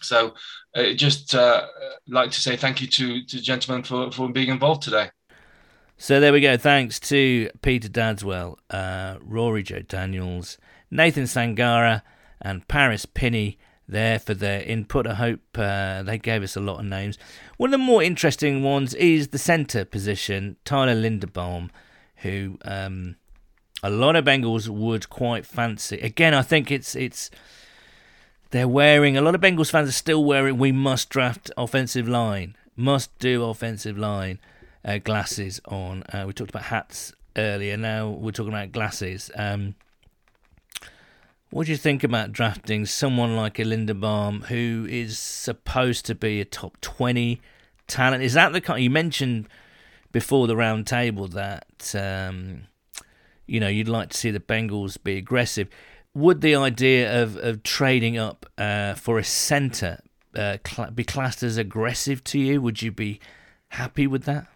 [0.00, 0.34] So,
[0.74, 1.66] uh, just uh,
[2.08, 5.10] like to say thank you to to gentlemen for, for being involved today.
[5.96, 6.56] So there we go.
[6.56, 10.56] Thanks to Peter Dadswell, uh, Rory Joe Daniels,
[10.92, 12.02] Nathan Sangara,
[12.40, 13.56] and Paris Pinney
[13.88, 15.06] there for their input.
[15.06, 17.18] I hope uh, they gave us a lot of names.
[17.56, 21.70] One of the more interesting ones is the centre position, Tyler Linderbaum,
[22.16, 23.16] who um,
[23.82, 25.98] a lot of Bengals would quite fancy.
[26.00, 27.30] Again, I think it's it's
[28.50, 32.56] they're wearing a lot of Bengals fans are still wearing we must draft offensive line,
[32.76, 34.38] must do offensive line
[34.84, 36.02] uh, glasses on.
[36.12, 37.76] Uh, we talked about hats earlier.
[37.76, 39.30] Now we're talking about glasses.
[39.34, 39.74] Um,
[41.50, 46.40] what do you think about drafting someone like a Linderbaum who is supposed to be
[46.40, 47.40] a top 20
[47.86, 48.22] talent?
[48.22, 49.48] Is that the kind you mentioned
[50.12, 52.64] before the round table that um,
[53.46, 55.68] you know you'd like to see the Bengals be aggressive?
[56.14, 60.00] Would the idea of, of trading up uh, for a centre
[60.34, 62.60] uh, cl- be classed as aggressive to you?
[62.60, 63.20] Would you be
[63.68, 64.46] happy with that?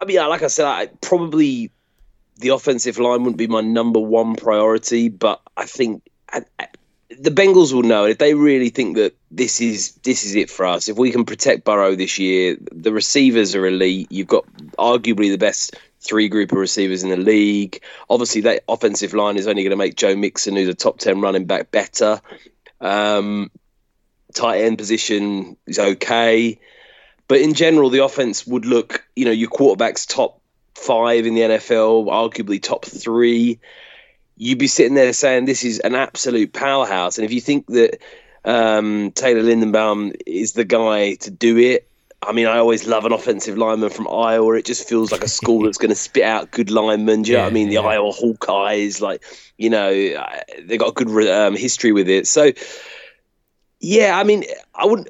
[0.00, 1.70] I mean, like I said, I probably
[2.40, 6.68] the offensive line wouldn't be my number one priority, but I think I, I,
[7.18, 10.66] the Bengals will know if they really think that this is this is it for
[10.66, 10.88] us.
[10.88, 14.10] If we can protect Burrow this year, the receivers are elite.
[14.10, 14.46] You've got
[14.78, 17.82] arguably the best three group of receivers in the league.
[18.08, 21.20] Obviously, that offensive line is only going to make Joe Mixon, who's a top ten
[21.20, 22.20] running back, better.
[22.80, 23.50] Um,
[24.34, 26.58] tight end position is okay.
[27.28, 30.39] But in general, the offense would look, you know, your quarterback's top
[30.80, 33.60] five in the NFL, arguably top three,
[34.36, 37.18] you'd be sitting there saying this is an absolute powerhouse.
[37.18, 37.98] And if you think that
[38.44, 41.86] um, Taylor Linderbaum is the guy to do it,
[42.22, 44.54] I mean, I always love an offensive lineman from Iowa.
[44.54, 47.22] It just feels like a school that's going to spit out good linemen.
[47.22, 47.68] Do you yeah, know what I mean?
[47.68, 47.80] The yeah.
[47.80, 49.22] Iowa Hawkeyes, like,
[49.56, 52.26] you know, they've got a good um, history with it.
[52.26, 52.52] So,
[53.80, 55.08] yeah, I mean, I wouldn't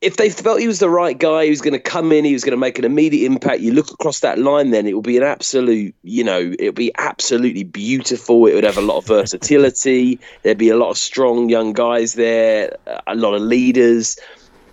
[0.00, 2.32] if they felt he was the right guy, he was going to come in, he
[2.32, 3.60] was going to make an immediate impact.
[3.60, 6.74] You look across that line, then it will be an absolute, you know, it would
[6.74, 8.46] be absolutely beautiful.
[8.46, 10.18] It would have a lot of versatility.
[10.42, 14.18] There'd be a lot of strong young guys there, a lot of leaders.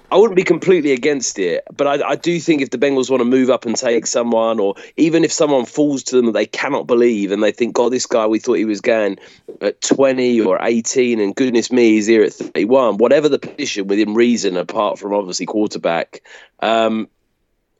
[0.10, 3.20] I wouldn't be completely against it, but I, I, do think if the Bengals want
[3.20, 6.46] to move up and take someone, or even if someone falls to them that they
[6.46, 9.20] cannot believe and they think, God, this guy, we thought he was going
[9.60, 14.14] at 20 or 18, and goodness me, he's here at 31, whatever the position within
[14.14, 16.22] reason, apart from obviously quarterback,
[16.62, 17.10] um,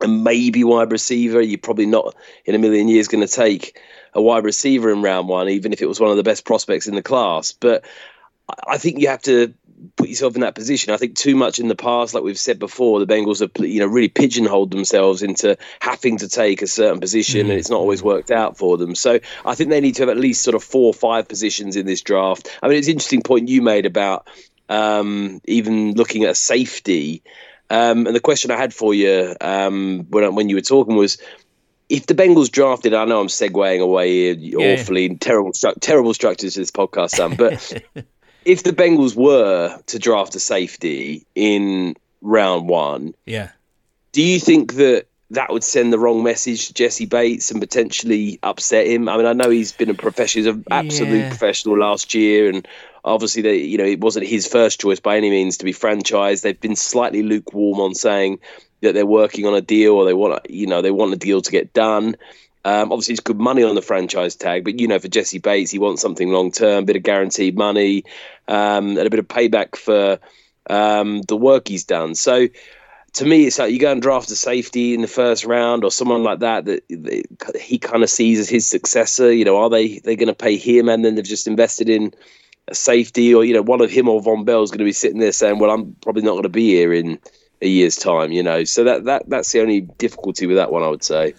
[0.02, 2.14] and maybe wide receiver, you're probably not
[2.44, 3.80] in a million years going to take
[4.12, 6.86] a wide receiver in round one, even if it was one of the best prospects
[6.86, 7.52] in the class.
[7.52, 7.84] But
[8.66, 9.54] I think you have to
[9.96, 10.92] put yourself in that position.
[10.92, 13.80] I think too much in the past, like we've said before, the Bengals have you
[13.80, 17.50] know really pigeonholed themselves into having to take a certain position, mm.
[17.50, 18.94] and it's not always worked out for them.
[18.94, 21.76] So I think they need to have at least sort of four or five positions
[21.76, 22.48] in this draft.
[22.62, 24.28] I mean, it's an interesting point you made about
[24.68, 27.22] um, even looking at safety.
[27.70, 31.18] Um, and the question I had for you um, when when you were talking was,
[31.88, 34.74] if the Bengals drafted, I know I'm segueing away here yeah.
[34.74, 37.82] awfully terrible, terrible structures to this podcast, Sam, but
[38.44, 43.50] if the Bengals were to draft a safety in round one, yeah,
[44.12, 48.38] Do you think that that would send the wrong message to Jessie Bates and potentially
[48.42, 49.08] upset him?
[49.08, 51.28] I mean, I know he's been a professional, he's an absolute Yeah.
[51.28, 52.66] professional last year, and
[53.04, 56.42] obviously, they, you know, it wasn't his first choice by any means to be franchised.
[56.42, 58.40] They've been slightly lukewarm on saying
[58.80, 61.42] that they're working on a deal or they want, you know, they want a deal
[61.42, 62.16] to get done.
[62.64, 65.70] Um, obviously, it's good money on the franchise tag, but you know, for Jessie Bates,
[65.70, 68.04] he wants something long term, a bit of guaranteed money,
[68.46, 70.18] um, and a bit of payback for
[70.68, 72.14] um, the work he's done.
[72.14, 72.48] So,
[73.14, 75.90] to me, it's like you go and draft a safety in the first round or
[75.90, 79.32] someone like that that, that he kind of sees as his successor.
[79.32, 82.12] You know, are they they going to pay him and then they've just invested in
[82.68, 84.92] a safety, or you know, one of him or Vonn Bell is going to be
[84.92, 87.18] sitting there saying, "Well, I'm probably not going to be here in
[87.62, 90.82] a year's time." You know, so that that that's the only difficulty with that one,
[90.82, 91.34] I would say.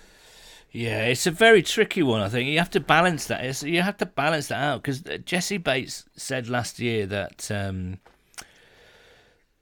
[0.72, 2.22] Yeah, it's a very tricky one.
[2.22, 3.44] I think you have to balance that.
[3.44, 7.98] It's, you have to balance that out because Jessie Bates said last year that um,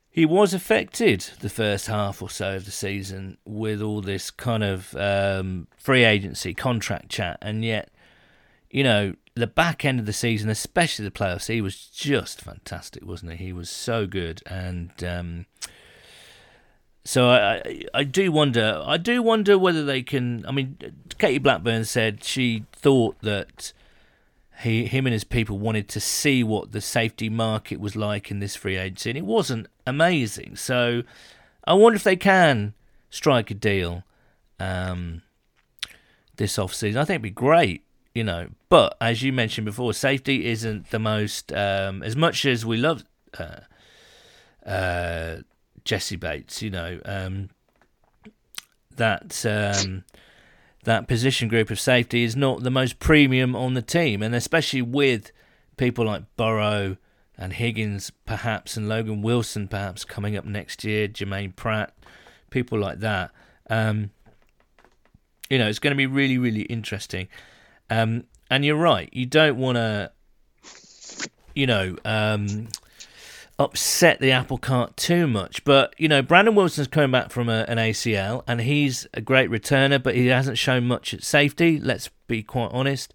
[0.10, 4.64] he was affected the first half or so of the season with all this kind
[4.64, 7.90] of um, free agency contract chat, and yet,
[8.70, 13.06] you know, the back end of the season, especially the playoffs, he was just fantastic,
[13.06, 13.46] wasn't he?
[13.46, 15.46] He was so good, and um,
[17.08, 18.84] so I, I, do wonder.
[18.86, 20.46] I do wonder whether they can.
[20.46, 20.78] I mean,
[21.18, 23.72] Katie Blackburn said she thought that
[24.60, 28.40] he, him and his people wanted to see what the safety market was like in
[28.40, 30.58] this free agency, and it wasn't amazing.
[30.58, 31.04] So
[31.64, 32.74] I wonder if they can
[33.10, 34.04] strike a deal
[34.60, 35.22] um,
[36.36, 37.00] this off season.
[37.00, 38.50] I think it'd be great, you know.
[38.68, 41.54] But as you mentioned before, safety isn't the most.
[41.54, 43.06] Um, as much as we love
[43.40, 43.62] uh,
[44.70, 45.38] uh,
[45.88, 47.50] Jessie Bates, you know, um,
[48.98, 50.04] that um,
[50.84, 54.82] that position group of safety is not the most premium on the team, and especially
[54.82, 55.32] with
[55.78, 56.98] people like Burrow
[57.38, 61.94] and Higgins, perhaps, and Logan Wilson, perhaps coming up next year, Jermaine Pratt,
[62.50, 63.32] people like that.
[63.70, 64.10] Um,
[65.50, 67.30] you know, it's going to be really, really interesting.
[67.90, 70.12] Um, and you're right, you don't want to,
[71.56, 72.68] you know, um,
[73.60, 75.64] upset the apple cart too much.
[75.64, 79.50] But you know, Brandon Wilson's coming back from a, an ACL, and he's a great
[79.50, 81.80] returner, but he hasn't shown much at safety.
[81.80, 83.14] Let's be quite honest.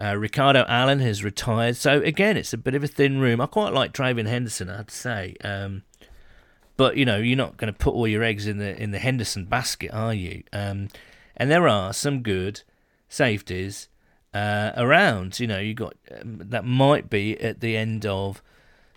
[0.00, 3.40] Uh, Ricardo Allen has retired, so again, it's a bit of a thin room.
[3.40, 5.34] I quite like Trayvon Henderson, I have to say.
[5.42, 5.82] Um,
[6.76, 9.00] but you know, you're not going to put all your eggs in the in the
[9.00, 10.44] Henderson basket, are you?
[10.52, 10.88] Um,
[11.36, 12.62] and there are some good
[13.08, 13.88] safeties
[14.32, 15.40] uh, around.
[15.40, 18.40] You know, you got um, that might be at the end of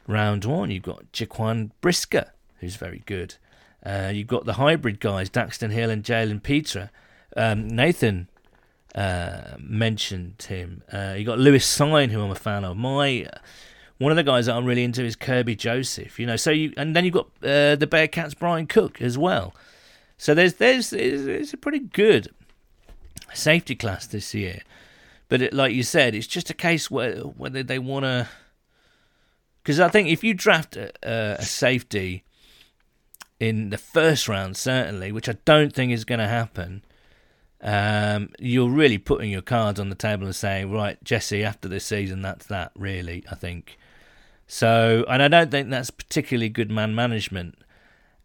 [0.08, 0.72] round one.
[0.72, 3.36] You've got Jaquan Brisker, who's very good.
[3.86, 6.90] Uh, you've got the hybrid guys, Daxton Hill and Jalen Pitre.
[7.36, 8.28] Um, Nathan
[8.94, 10.84] uh, mentioned him.
[10.92, 12.78] Uh, you got Lewis Cine, who I'm a fan of.
[12.78, 13.28] My
[13.98, 16.20] one of the guys that I'm really into is Kerby Joseph.
[16.20, 19.56] You know, so you and then you've got uh, the Bearcats Bryan Cook as well.
[20.18, 22.30] So there's there's it's a pretty good
[23.34, 24.62] safety class this year.
[25.30, 28.28] But it, like you said, it's just a case where whether they want to.
[29.62, 32.24] Because I think if you draft a, a safety
[33.40, 36.84] in the first round, certainly, which I don't think is going to happen,
[37.62, 41.86] um, you're really putting your cards on the table and saying, right, Jessie, after this
[41.86, 43.78] season, that's that, really, I think.
[44.48, 47.58] So, and I don't think that's particularly good man management.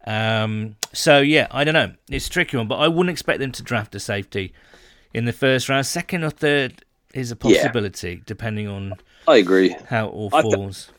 [0.05, 1.93] Um, so, yeah, I don't know.
[2.09, 4.53] It's a tricky one, but I wouldn't expect them to draft a safety
[5.13, 5.85] in the first round.
[5.85, 6.83] Second or third
[7.13, 8.23] is a possibility, yeah.
[8.25, 8.93] depending on
[9.27, 10.91] I agree how it all falls.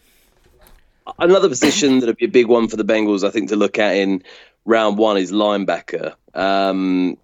[1.18, 3.96] Another position that'd be a big one for the Bengals, I think, to look at
[3.96, 4.22] in
[4.64, 6.14] round one is linebacker.
[6.34, 7.16] Um,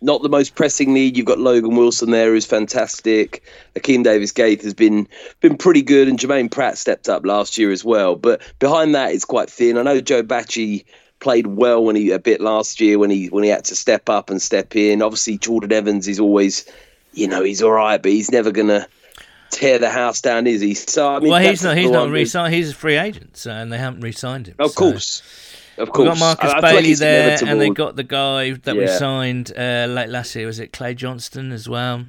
[0.00, 1.16] not the most pressing need.
[1.16, 3.42] You've got Logan Wilson there, who's fantastic.
[3.74, 5.08] Akeem Davis Gaith has been
[5.40, 8.14] been pretty good, and Jermaine Pratt stepped up last year as well.
[8.14, 9.78] But behind that, it's quite thin.
[9.78, 10.84] I know Joe Bachie
[11.20, 14.08] played well when he a bit last year when he when he had to step
[14.08, 15.02] up and step in.
[15.02, 16.64] Obviously, Jordan Evans is always,
[17.12, 18.86] you know, he's all right, but he's never gonna
[19.50, 20.74] tear the house down, is he?
[20.74, 21.76] So I mean, well, he's not.
[21.76, 22.54] He's not re-signed.
[22.54, 24.54] He's a free agent, so, and they haven't re-signed him.
[24.58, 24.78] Of so.
[24.78, 25.22] course.
[25.76, 27.52] Of course, we got Marcus I, I Bailey there, inevitable.
[27.52, 28.80] and they got the guy that Yeah.
[28.80, 30.46] we signed uh, late last year.
[30.46, 32.04] Was it Clay Johnston as well?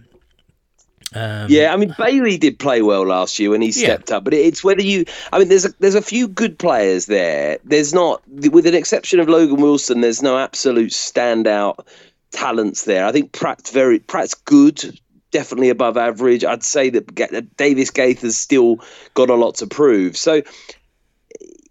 [1.13, 3.73] Um, Yeah, I mean Bailey did play well last year when he Yeah.
[3.73, 5.05] stepped up, but it's whether you.
[5.33, 7.57] I mean, there's a, there's a few good players there.
[7.63, 11.85] There's not, with an exception of Logan Wilson, there's no absolute standout
[12.31, 13.05] talents there.
[13.05, 14.99] I think Pratt's very Pratt's good,
[15.31, 16.43] definitely above average.
[16.43, 18.79] I'd say that Davis Gaith has still
[19.13, 20.17] got a lot to prove.
[20.17, 20.41] So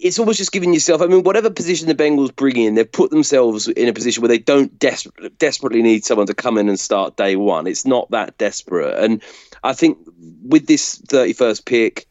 [0.00, 1.02] it's almost just giving yourself.
[1.02, 4.28] I mean, whatever position the Bengals bring in, they've put themselves in a position where
[4.28, 7.66] they don't des- desperately need someone to come in and start day one.
[7.66, 9.20] It's not that desperate, and
[9.64, 9.98] I think
[10.44, 12.06] with this thirty-first pick,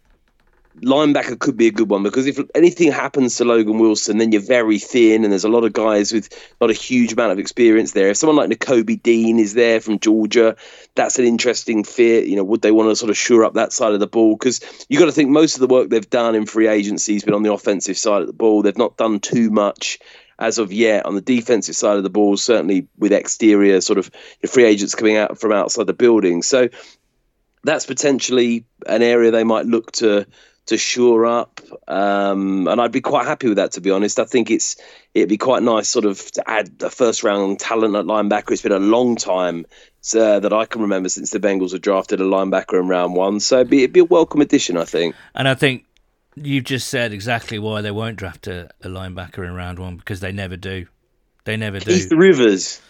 [0.81, 4.41] linebacker could be a good one because if anything happens to Logan Wilson, then you're
[4.41, 6.29] very thin, and there's a lot of guys with
[6.61, 8.09] not a huge amount of experience there.
[8.09, 10.55] If someone like Nakobe Dean is there from Georgia,
[10.95, 12.27] that's an interesting fit.
[12.27, 14.35] You know, would they want to sort of shore up that side of the ball?
[14.35, 17.23] Because you've got to think most of the work they've done in free agency has
[17.23, 18.61] been on the offensive side of the ball.
[18.61, 19.99] They've not done too much
[20.39, 24.11] as of yet on the defensive side of the ball, certainly with exterior sort of
[24.47, 26.43] free agents coming out from outside the building.
[26.43, 26.69] So
[27.63, 30.27] that's potentially an area they might look to
[30.67, 31.61] to shore up.
[31.87, 34.19] Um, and I'd be quite happy with that, to be honest.
[34.19, 34.77] I think it's
[35.13, 38.51] it'd be quite nice, sort of, to add a first round talent at linebacker.
[38.51, 39.65] It's been a long time
[40.15, 43.39] uh, that I can remember since the Bengals have drafted a linebacker in round one.
[43.39, 45.15] So it'd be, it'd be a welcome addition, I think.
[45.33, 45.85] And I think
[46.35, 50.19] you've just said exactly why they won't draft a, a linebacker in round one because
[50.19, 50.87] they never do.
[51.45, 51.85] They never do.
[51.85, 52.81] Keith Rivers.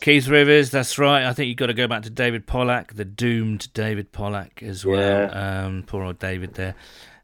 [0.00, 1.24] Keith Rivers, that's right.
[1.24, 4.84] I think you've got to go back to David Pollack, the doomed David Pollack as
[4.84, 5.00] well.
[5.00, 5.64] Yeah.
[5.64, 6.74] Um, poor old David there.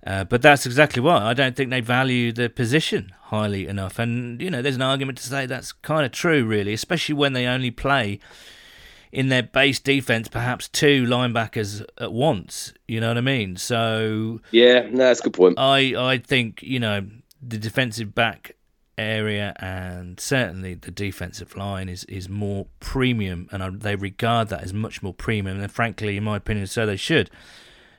[0.04, 3.98] Uh, but that's exactly why I don't think they value the position highly enough.
[4.00, 7.34] And, you know, there's an argument to say that's kind of true, really, especially when
[7.34, 8.18] they only play
[9.12, 12.72] in their base defense, perhaps two linebackers at once.
[12.88, 13.56] You know what I mean?
[13.56, 14.40] So.
[14.50, 15.58] Yeah, no, that's a good point.
[15.58, 17.06] I, I think, you know,
[17.40, 18.56] the defensive back
[18.98, 24.62] area and certainly the defensive line is, is more premium, and I, they regard that
[24.62, 25.60] as much more premium.
[25.60, 27.30] And frankly, in my opinion, so they should.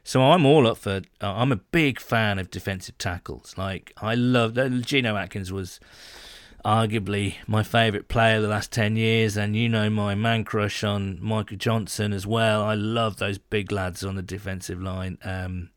[0.03, 1.01] So I'm all up for.
[1.21, 3.55] Uh, I'm a big fan of defensive tackles.
[3.57, 4.57] Like I love.
[4.57, 5.79] Uh, Geno Atkins was
[6.65, 11.19] arguably my favourite player the last ten years, and you know my man crush on
[11.21, 12.63] Michael Johnson as well.
[12.63, 15.17] I love those big lads on the defensive line.
[15.23, 15.69] Um,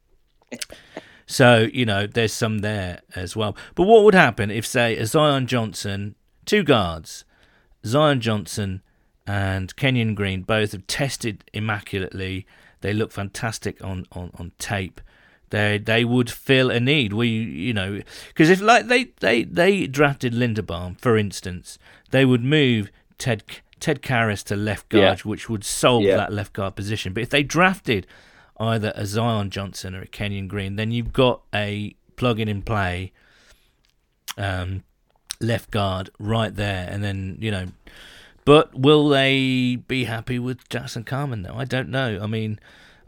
[1.27, 3.57] so you know there's some there as well.
[3.77, 7.25] But what would happen if, say, a Zion Johnson, two guards,
[7.85, 8.83] Zion Johnson
[9.27, 12.47] and Kenyon Green both have tested immaculately
[12.87, 15.01] they look fantastic on, on, on tape.
[15.51, 17.13] They they would fill a need.
[17.13, 21.81] We you know because if like they, they they drafted Linderbaum for instance,
[22.13, 23.43] they would move Ted
[23.81, 25.29] Ted Karras to left guard, yeah.
[25.29, 26.17] which would solve yeah.
[26.17, 27.13] that left guard position.
[27.13, 28.07] But if they drafted
[28.59, 32.65] either a Zion Johnson or a Kenyon Green, then you've got a plug in and
[32.65, 33.13] play
[34.39, 34.85] um,
[35.41, 37.67] left guard right there, and then you know
[38.47, 41.57] but will they be happy with Jackson Carman, though?
[41.57, 42.21] I don't know.
[42.23, 42.59] I mean,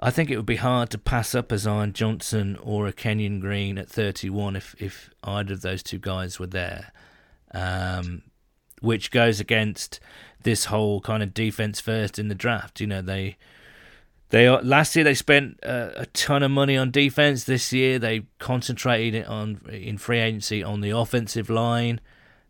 [0.00, 3.38] I think it would be hard to pass up a Zion Johnson or a Kenyon
[3.38, 6.92] Green at 31 if, if either of those two guys were there.
[7.54, 8.22] Um,
[8.80, 10.00] which goes against
[10.42, 12.80] this whole kind of defense first in the draft.
[12.80, 13.36] You know, they
[14.30, 17.44] they are, last year they spent a, a, ton of money on defense.
[17.44, 22.00] This year they concentrated it on in free agency on the offensive line.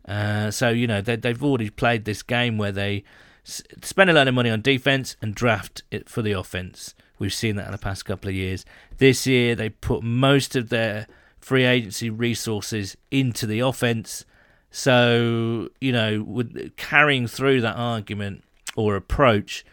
[0.09, 3.03] Uh, so you know they, they've already played this game where they
[3.45, 6.95] s- spend a lot of money on defense and draft it for the offense.
[7.19, 8.65] We've seen that in the past couple of years.
[8.97, 11.05] This year they put most of their
[11.39, 14.25] free agency resources into the offense.
[14.71, 18.43] So you know, with carrying through that argument
[18.75, 19.63] or approach,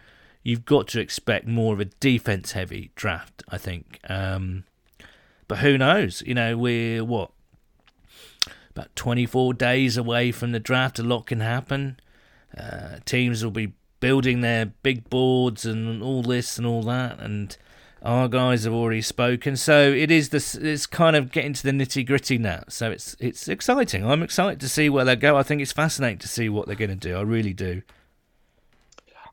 [0.42, 3.42] you've got to expect more of a defense-heavy draft.
[3.48, 4.00] I think.
[4.06, 4.64] Um,
[5.48, 6.22] but who knows?
[6.26, 7.30] You know, we're what
[8.76, 10.98] about 24 days away from the draft.
[10.98, 11.98] A lot can happen.
[12.56, 17.56] Uh, teams will be building their big boards and all this and all that, and
[18.02, 19.56] our guys have already spoken.
[19.56, 20.54] So it is this.
[20.54, 22.64] It's kind of getting to the nitty gritty now.
[22.68, 24.06] So it's it's exciting.
[24.06, 25.36] I'm excited to see where they go.
[25.36, 27.16] I think it's fascinating to see what they're going to do.
[27.16, 27.82] I really do.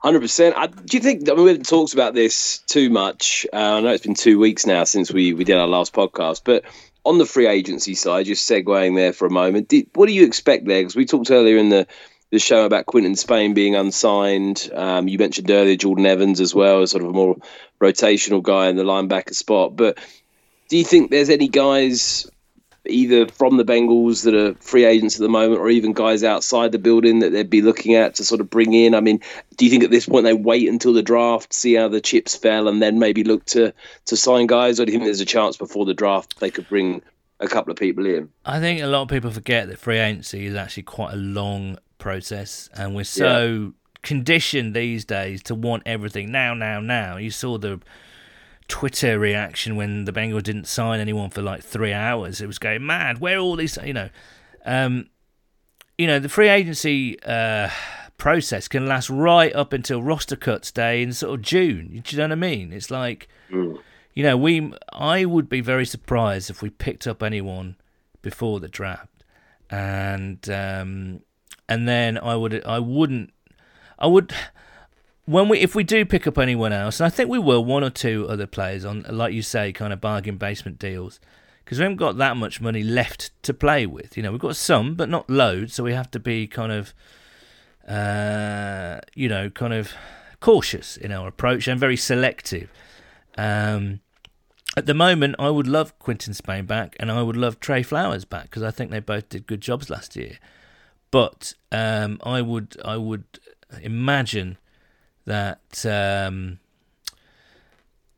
[0.02, 0.56] Hundred percent.
[0.86, 1.30] Do you think?
[1.30, 3.46] I mean, we haven't talked about this too much.
[3.54, 6.41] Uh, I know it's been two weeks now since we we did our last podcast,
[6.44, 6.66] but
[7.06, 10.26] on the free agency side, just segueing there for a moment, did, what do you
[10.26, 10.82] expect there?
[10.82, 11.88] Because we talked earlier in the
[12.32, 14.72] the show about Quinton Spain being unsigned.
[14.74, 17.38] Um, you mentioned earlier Jordan Evans as well as sort of a more
[17.80, 19.76] rotational guy in the linebacker spot.
[19.76, 19.99] But
[20.68, 22.28] do you think there's any guys
[22.86, 26.72] either from the Bengals that are free agents at the moment, or even guys outside
[26.72, 28.94] the building that they'd be looking at to sort of bring in?
[28.94, 29.22] I mean,
[29.58, 32.36] do you think at this point they wait until the draft, see how the chips
[32.36, 33.74] fell, and then maybe look to
[34.06, 36.68] to sign guys, or do you think there's a chance before the draft they could
[36.68, 37.02] bring
[37.40, 38.30] a couple of people in?
[38.46, 41.78] I think a lot of people forget that free agency is actually quite a long
[41.98, 43.48] process, and we're so.
[43.48, 43.70] Yeah.
[44.06, 47.16] Conditioned these days to want everything now, now, now.
[47.16, 47.80] You saw the
[48.74, 52.41] Twitter reaction when the Bengals didn't sign anyone for like three hours.
[52.41, 53.19] It was going mad.
[53.19, 53.78] Where are all these?
[53.78, 54.09] You know,
[54.65, 55.09] um,
[55.95, 57.69] you know the free agency uh,
[58.17, 62.01] process can last right up until roster cuts day in sort of June.
[62.03, 62.74] Do you know what I mean?
[62.74, 63.78] It's like, mm.
[64.15, 64.74] you know, we.
[64.91, 67.76] I would be very surprised if we picked up anyone
[68.24, 69.24] before the draft,
[69.69, 71.19] and um,
[71.69, 72.65] and then I would.
[72.65, 73.34] I wouldn't.
[73.99, 74.34] I would
[75.26, 77.84] when we if we do pick up anyone else, and I think we will, one
[77.84, 81.19] or two other players on, like you say, kind of bargain basement deals,
[81.63, 84.17] because we haven't got that much money left to play with.
[84.17, 86.93] You know, we've got some, but not loads, so we have to be kind of,
[87.88, 89.93] uh, you know, kind of
[90.41, 92.69] cautious in our approach and very selective.
[93.38, 94.01] Um,
[94.76, 98.26] at the moment, I would love Quinton Spain back, and I would love Tre Flowers
[98.26, 100.38] back because I think they both did good jobs last year.
[101.11, 103.24] But um, I would, I would
[103.82, 104.57] imagine
[105.26, 106.59] that um,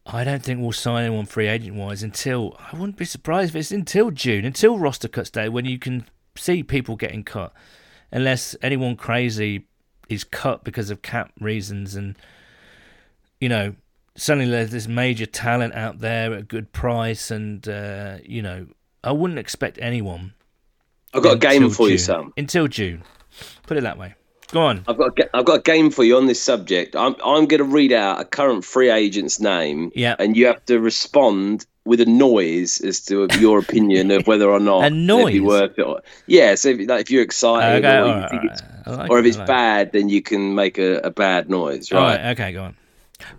[0.06, 3.56] I don't think we'll sign anyone free agent wise until I wouldn't be surprised if
[3.56, 7.54] it's until June, until roster cuts day, when you can see people getting cut,
[8.12, 9.66] unless anyone crazy
[10.10, 12.16] is cut because of cap reasons and
[13.40, 13.74] you know
[14.16, 18.68] suddenly there's this major talent out there at a good price and uh, you know
[19.04, 20.34] I wouldn't expect anyone.
[21.14, 21.92] I've got a game for June.
[21.92, 22.34] you, Sam.
[22.38, 23.04] Until June,
[23.68, 24.16] put it that way.
[24.56, 24.86] Go on.
[24.88, 26.96] I've got a, I've got a game for you on this subject.
[26.96, 30.16] I'm I'm going to read out a current free agent's name, Yeah.
[30.18, 34.60] and you have to respond with a noise as to your opinion of whether or
[34.72, 35.34] not A noise?
[35.34, 35.82] be worth it.
[35.82, 38.50] Or, yeah, so if, like, if you're excited, Okay, or, all you right, think all
[38.50, 38.72] it's, right.
[38.88, 39.48] I like or if it, it's like it.
[39.48, 42.16] bad, then you can make a, a bad noise, All right?
[42.20, 42.76] right, okay, go on.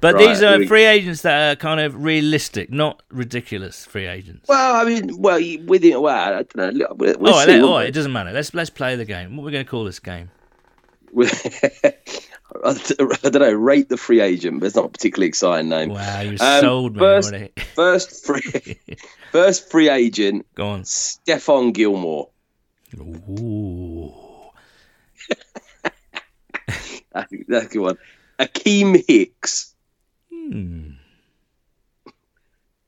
[0.00, 4.06] But Right, these are we- free agents that are kind of realistic, not ridiculous free
[4.06, 4.48] agents.
[4.48, 6.86] Well, I mean, well, within well, I don't know.
[6.94, 8.32] We'll, we'll all right, see, all right, it doesn't matter.
[8.32, 9.36] Let's let's play the game.
[9.36, 10.30] What we're we going to call this game?
[12.64, 12.74] I
[13.22, 13.52] don't know.
[13.52, 15.88] Rate the free agent, but it's not a particularly exciting name.
[15.90, 17.52] Wow, you Um, sold me first, already.
[17.74, 18.78] first free,
[19.32, 20.82] first free agent, Go on.
[20.82, 22.28] Stephon Gilmore.
[22.98, 24.12] Ooh.
[27.12, 27.98] That's a good one.
[28.38, 29.74] Akiem Hicks,
[30.30, 30.90] Hmm.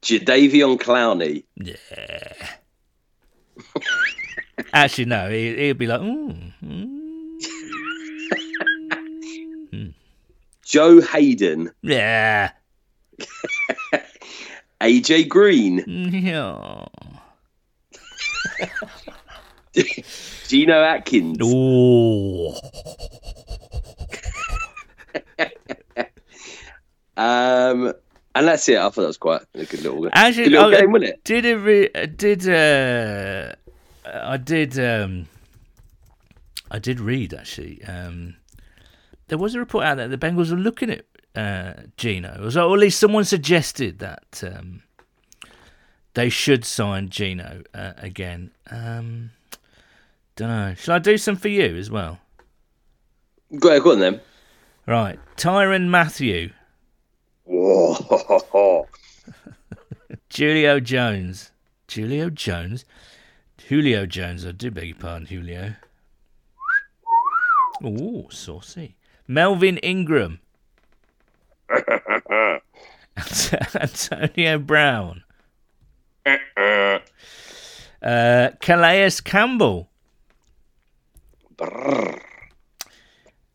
[0.03, 1.77] Jadeveon Clowney, Yeah.
[4.73, 5.31] Actually, no.
[5.31, 7.08] He, he'd be like, mm, mm.
[10.65, 12.53] Joe Haden, yeah,
[14.81, 16.85] AJ Green, yeah.
[20.49, 22.49] Geno Atkins, Ooh.
[27.17, 27.93] um,
[28.35, 28.79] and that's it.
[28.79, 31.25] I thought that was quite a good little, Actually, good little I- game, wasn't it?
[31.25, 31.57] Did it?
[31.57, 33.55] Re- uh, did uh,
[34.05, 34.79] I did?
[34.79, 35.27] Um,
[36.71, 37.83] I did read actually.
[37.85, 38.37] Um,
[39.29, 41.05] there was a report out that the Bengals were looking at
[41.35, 44.83] uh, Geno, or at least someone suggested that um,
[46.15, 48.51] they should sign Geno uh, again.
[48.71, 49.31] Um,
[50.37, 50.75] don't know.
[50.75, 52.19] Shall I do some for you as well?
[53.59, 54.21] Go ahead, go on then.
[54.87, 56.51] Right, Tyrann Mathieu,
[57.45, 58.87] Whoa.
[60.31, 61.51] Julio Jones,
[61.91, 62.85] Julio Jones,
[63.69, 64.45] Julio Jones.
[64.45, 65.75] I do beg your pardon, Julio.
[67.85, 68.97] Ooh, saucy.
[69.29, 70.41] Melvin Ingram,
[73.75, 75.23] Antonio Brown,
[78.03, 79.91] uh, Calais Campbell,
[81.57, 82.21] Brrr.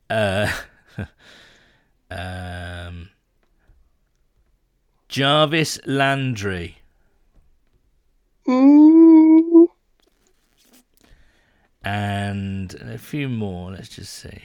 [0.10, 0.52] uh,
[2.12, 3.10] um,
[5.10, 6.78] Jarvis Landry.
[8.46, 9.68] Mm.
[11.84, 13.72] and a few more.
[13.72, 14.42] Let's just see.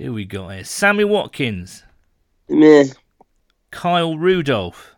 [0.00, 0.64] Here we got here.
[0.64, 1.82] Sammy Watkins,
[2.48, 2.86] Meh.
[3.70, 4.94] Kyle Rudolph,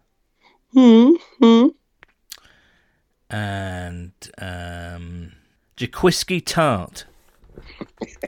[0.72, 1.14] Hmm.
[1.40, 1.66] Hmm.
[3.28, 5.32] and um,
[5.76, 7.02] Jaquiski Tartt.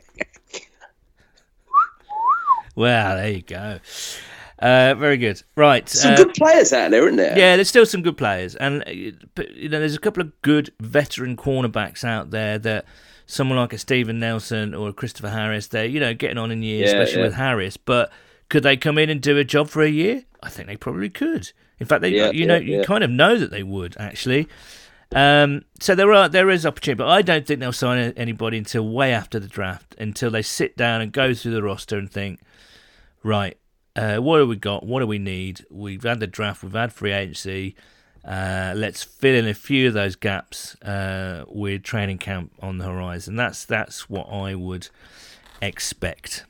[2.74, 3.78] well, there you go.
[4.58, 5.40] Uh, very good.
[5.54, 5.88] Right.
[5.88, 7.38] Some uh, good players out there, isn't there?
[7.38, 10.72] Yeah, there's still some good players, and uh, you know, there's a couple of good
[10.80, 12.84] veteran cornerbacks out there that
[13.26, 16.62] someone like a Steven Nelson or a Christopher Harris, they're you know getting on in
[16.62, 17.26] years, Yeah, especially yeah.
[17.28, 17.76] with Harris.
[17.76, 18.12] But
[18.48, 20.24] could they come in and do a job for a year?
[20.42, 21.50] I think they probably could.
[21.80, 24.48] In fact, they Yeah, you know you kind of know that they would actually.
[25.14, 28.88] Um, so there are there is opportunity, but I don't think they'll sign anybody until
[28.88, 32.40] way after the draft, until they sit down and go through the roster and think,
[33.22, 33.56] right,
[33.96, 34.84] uh, what have we got?
[34.84, 35.64] What do we need?
[35.70, 37.76] We've had the draft, we've had free agency.
[38.26, 42.84] Uh, let's fill in a few of those gaps uh, with training camp on the
[42.84, 43.36] horizon.
[43.36, 44.88] That's that's what I would
[45.60, 46.44] expect.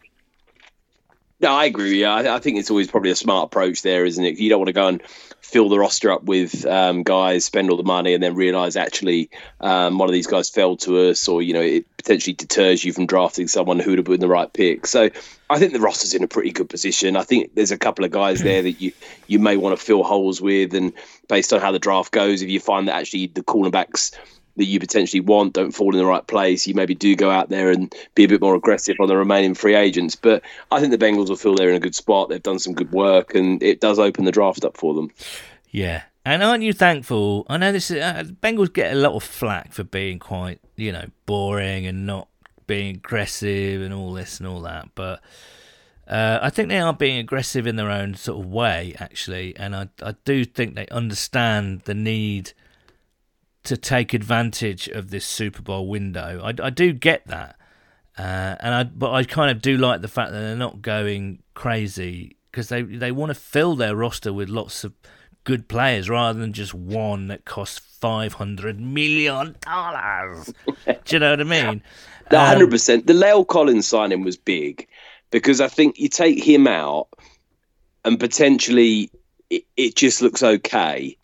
[1.44, 1.98] No, I agree.
[1.98, 2.06] you.
[2.06, 4.38] I, I think it's always probably a smart approach there, isn't it?
[4.38, 5.02] You don't want to go and
[5.42, 9.28] fill the roster up with um, guys, spend all the money, and then realise actually
[9.60, 12.94] um, one of these guys fell to us, or you know, it potentially deters you
[12.94, 14.86] from drafting someone who would have been the right pick.
[14.86, 15.10] So
[15.50, 17.14] I think the roster's in a pretty good position.
[17.14, 18.92] I think there's a couple of guys there that you
[19.26, 20.94] you may want to fill holes with, and
[21.28, 24.16] based on how the draft goes, if you find that actually the cornerbacks
[24.56, 27.48] that you potentially want don't fall in the right place, you maybe do go out
[27.48, 30.14] there and be a bit more aggressive on the remaining free agents.
[30.14, 32.28] But I think the Bengals will feel they're in a good spot.
[32.28, 35.10] They've done some good work, and it does open the draft up for them.
[35.70, 37.46] Yeah, And aren't you thankful?
[37.48, 40.92] I know this is, uh, Bengals get a lot of flack for being quite, you
[40.92, 42.28] know, boring and not
[42.66, 45.20] being aggressive and all this and all that, but
[46.06, 49.74] uh, I think they are being aggressive in their own sort of way, actually, and
[49.74, 52.52] I I do think they understand the need
[53.64, 56.40] to take advantage of this Super Bowl window.
[56.42, 57.56] I, I do get that,
[58.18, 61.42] uh, and I but I kind of do like the fact that they're not going
[61.54, 64.92] crazy because they they want to fill their roster with lots of
[65.44, 70.52] good players rather than just one that costs five hundred million dollars.
[70.86, 71.82] Do you know what I mean?
[72.30, 73.06] Hundred um, percent.
[73.06, 74.88] The La'el Collins signing was big
[75.30, 77.08] because I think you take him out
[78.04, 79.10] and potentially
[79.50, 81.16] it, it just looks okay.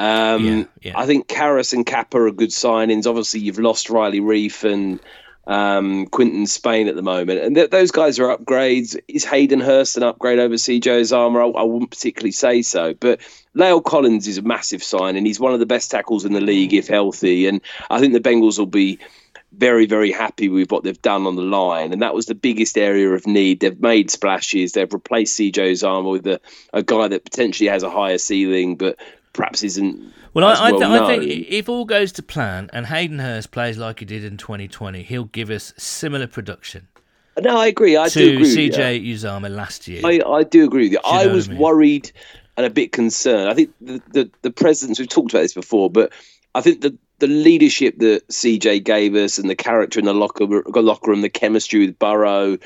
[0.00, 0.98] Um, yeah, yeah.
[0.98, 3.06] I think Karras and Cappa are good signings.
[3.06, 4.98] Obviously, you've lost Riley Reiff and
[5.46, 8.98] um, Quinton Spain at the moment, and th- those guys are upgrades.
[9.08, 11.54] Is Hayden Hurst an upgrade over CJ Uzomah?
[11.54, 13.20] I, I wouldn't particularly say so, but
[13.54, 16.40] La'el Collins is a massive sign, and he's one of the best tackles in the
[16.40, 17.46] league if healthy.
[17.46, 17.60] And
[17.90, 18.98] I think the Bengals will be
[19.52, 22.78] very, very happy with what they've done on the line, and that was the biggest
[22.78, 23.60] area of need.
[23.60, 24.72] They've made splashes.
[24.72, 26.40] They've replaced CJ Uzomah with a,
[26.72, 28.96] a guy that potentially has a higher ceiling, but
[29.32, 30.12] perhaps isn't.
[30.34, 33.78] Well, I, I, th- I, think if all goes to plan and Hayden Hurst plays
[33.78, 36.88] like he did in 2020, he'll give us similar production.
[37.40, 37.96] No, I agree.
[37.96, 40.02] I to agree CJ Uzomah last year.
[40.04, 41.00] I, I do agree with you.
[41.04, 41.60] you I was I mean?
[41.60, 42.12] worried
[42.56, 43.48] and a bit concerned.
[43.48, 46.12] I think the, the, the presidents, we've talked about this before, but
[46.54, 50.44] I think the, the leadership that CJ gave us and the character in the locker,
[50.46, 52.58] locker room, the chemistry with Burrow,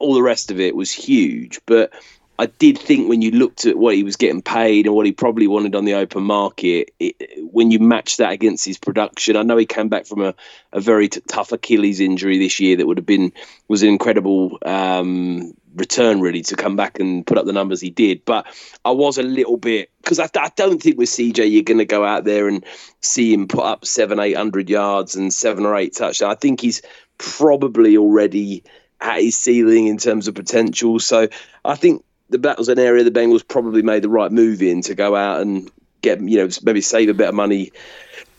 [0.00, 1.60] all the rest of it was huge.
[1.66, 1.92] But
[2.38, 5.12] I did think when you looked at what he was getting paid and what he
[5.12, 7.14] probably wanted on the open market, it,
[7.52, 10.34] when you match that against his production, I know he came back from a,
[10.72, 13.32] a very t- tough Achilles injury this year that would have been
[13.68, 17.90] was an incredible um, return really to come back and put up the numbers he
[17.90, 18.24] did.
[18.24, 18.46] But
[18.84, 21.84] I was a little bit because I, I, don't think with CJ you're going to
[21.84, 22.64] go out there and
[23.00, 26.34] see him put up seven, eight hundred yards and seven or eight touchdowns.
[26.34, 26.82] I think he's
[27.18, 28.64] probably already
[29.00, 30.98] at his ceiling in terms of potential.
[30.98, 31.28] So
[31.64, 34.94] I think that was an area the Bengals probably made the right move in to
[34.94, 37.72] go out and get you know maybe save a bit of money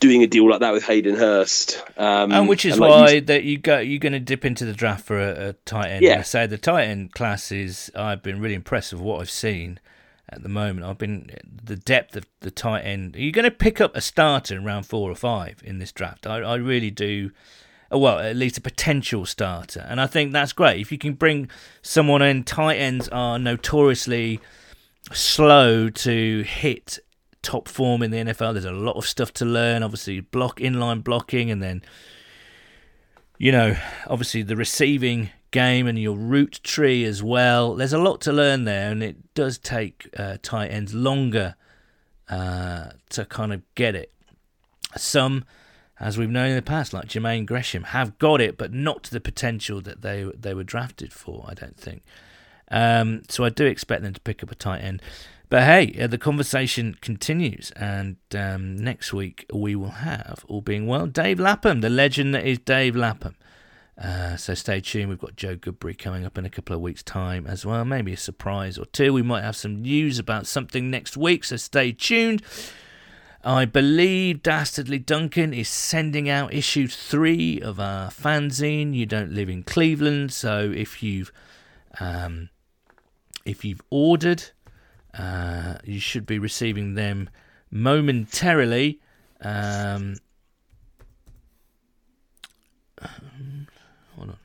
[0.00, 1.82] doing a deal like that with Hayden Hurst.
[1.96, 3.20] Um, and which is and like why you...
[3.22, 6.02] that you go you're going to dip into the draft for a, a tight end.
[6.02, 6.18] Yeah.
[6.18, 9.80] I say the tight end class is I've been really impressed with what I've seen
[10.28, 10.86] at the moment.
[10.86, 11.30] I've been
[11.64, 13.16] the depth of the tight end.
[13.16, 15.92] Are You're going to pick up a starter in round four or five in this
[15.92, 16.26] draft.
[16.26, 17.30] I, I really do.
[17.94, 20.80] Well, at least a potential starter, and I think that's great.
[20.80, 21.48] If you can bring
[21.82, 24.40] someone in, tight ends are notoriously
[25.12, 26.98] slow to hit
[27.42, 28.54] top form in the NFL.
[28.54, 29.82] There's a lot of stuff to learn.
[29.82, 31.82] Obviously, block inline blocking, and then
[33.38, 33.76] you know,
[34.06, 37.74] obviously the receiving game and your route tree as well.
[37.74, 41.56] There's a lot to learn there, and it does take uh, tight ends longer
[42.28, 44.12] uh, to kind of get it.
[44.96, 45.44] Some,
[46.00, 49.10] as we've known in the past, like Jermaine Gresham, have got it, but not to
[49.12, 51.44] the potential that they they were drafted for.
[51.48, 52.02] I don't think.
[52.70, 55.02] Um, so I do expect them to pick up a tight end.
[55.50, 60.86] But hey, uh, the conversation continues, and um, next week we will have, all being
[60.86, 63.36] well, Dave Lapham, the legend that is Dave Lapham.
[63.96, 65.08] Uh, so stay tuned.
[65.08, 67.84] We've got Joe Goodberry coming up in a couple of weeks' time as well.
[67.84, 69.12] Maybe a surprise or two.
[69.12, 72.42] We might have some news about something next week, so stay tuned.
[73.44, 78.94] I believe Dastardly Duncan is sending out issue three of our fanzine.
[78.94, 81.30] You don't live in Cleveland, so if you've
[82.00, 82.48] um,
[83.44, 84.44] if you've ordered
[85.18, 87.30] uh, you should be receiving them
[87.70, 89.00] momentarily.
[89.40, 90.16] Um,
[94.16, 94.38] hold on.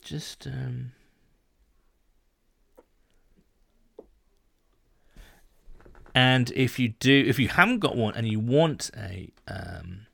[0.00, 0.92] Just um,
[6.18, 10.06] and if you do, if you haven't got one and you want a um,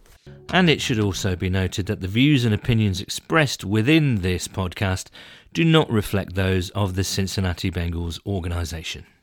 [0.51, 5.09] And it should also be noted that the views and opinions expressed within this podcast
[5.53, 9.07] do not reflect those of the Cincinnati Bengals organization.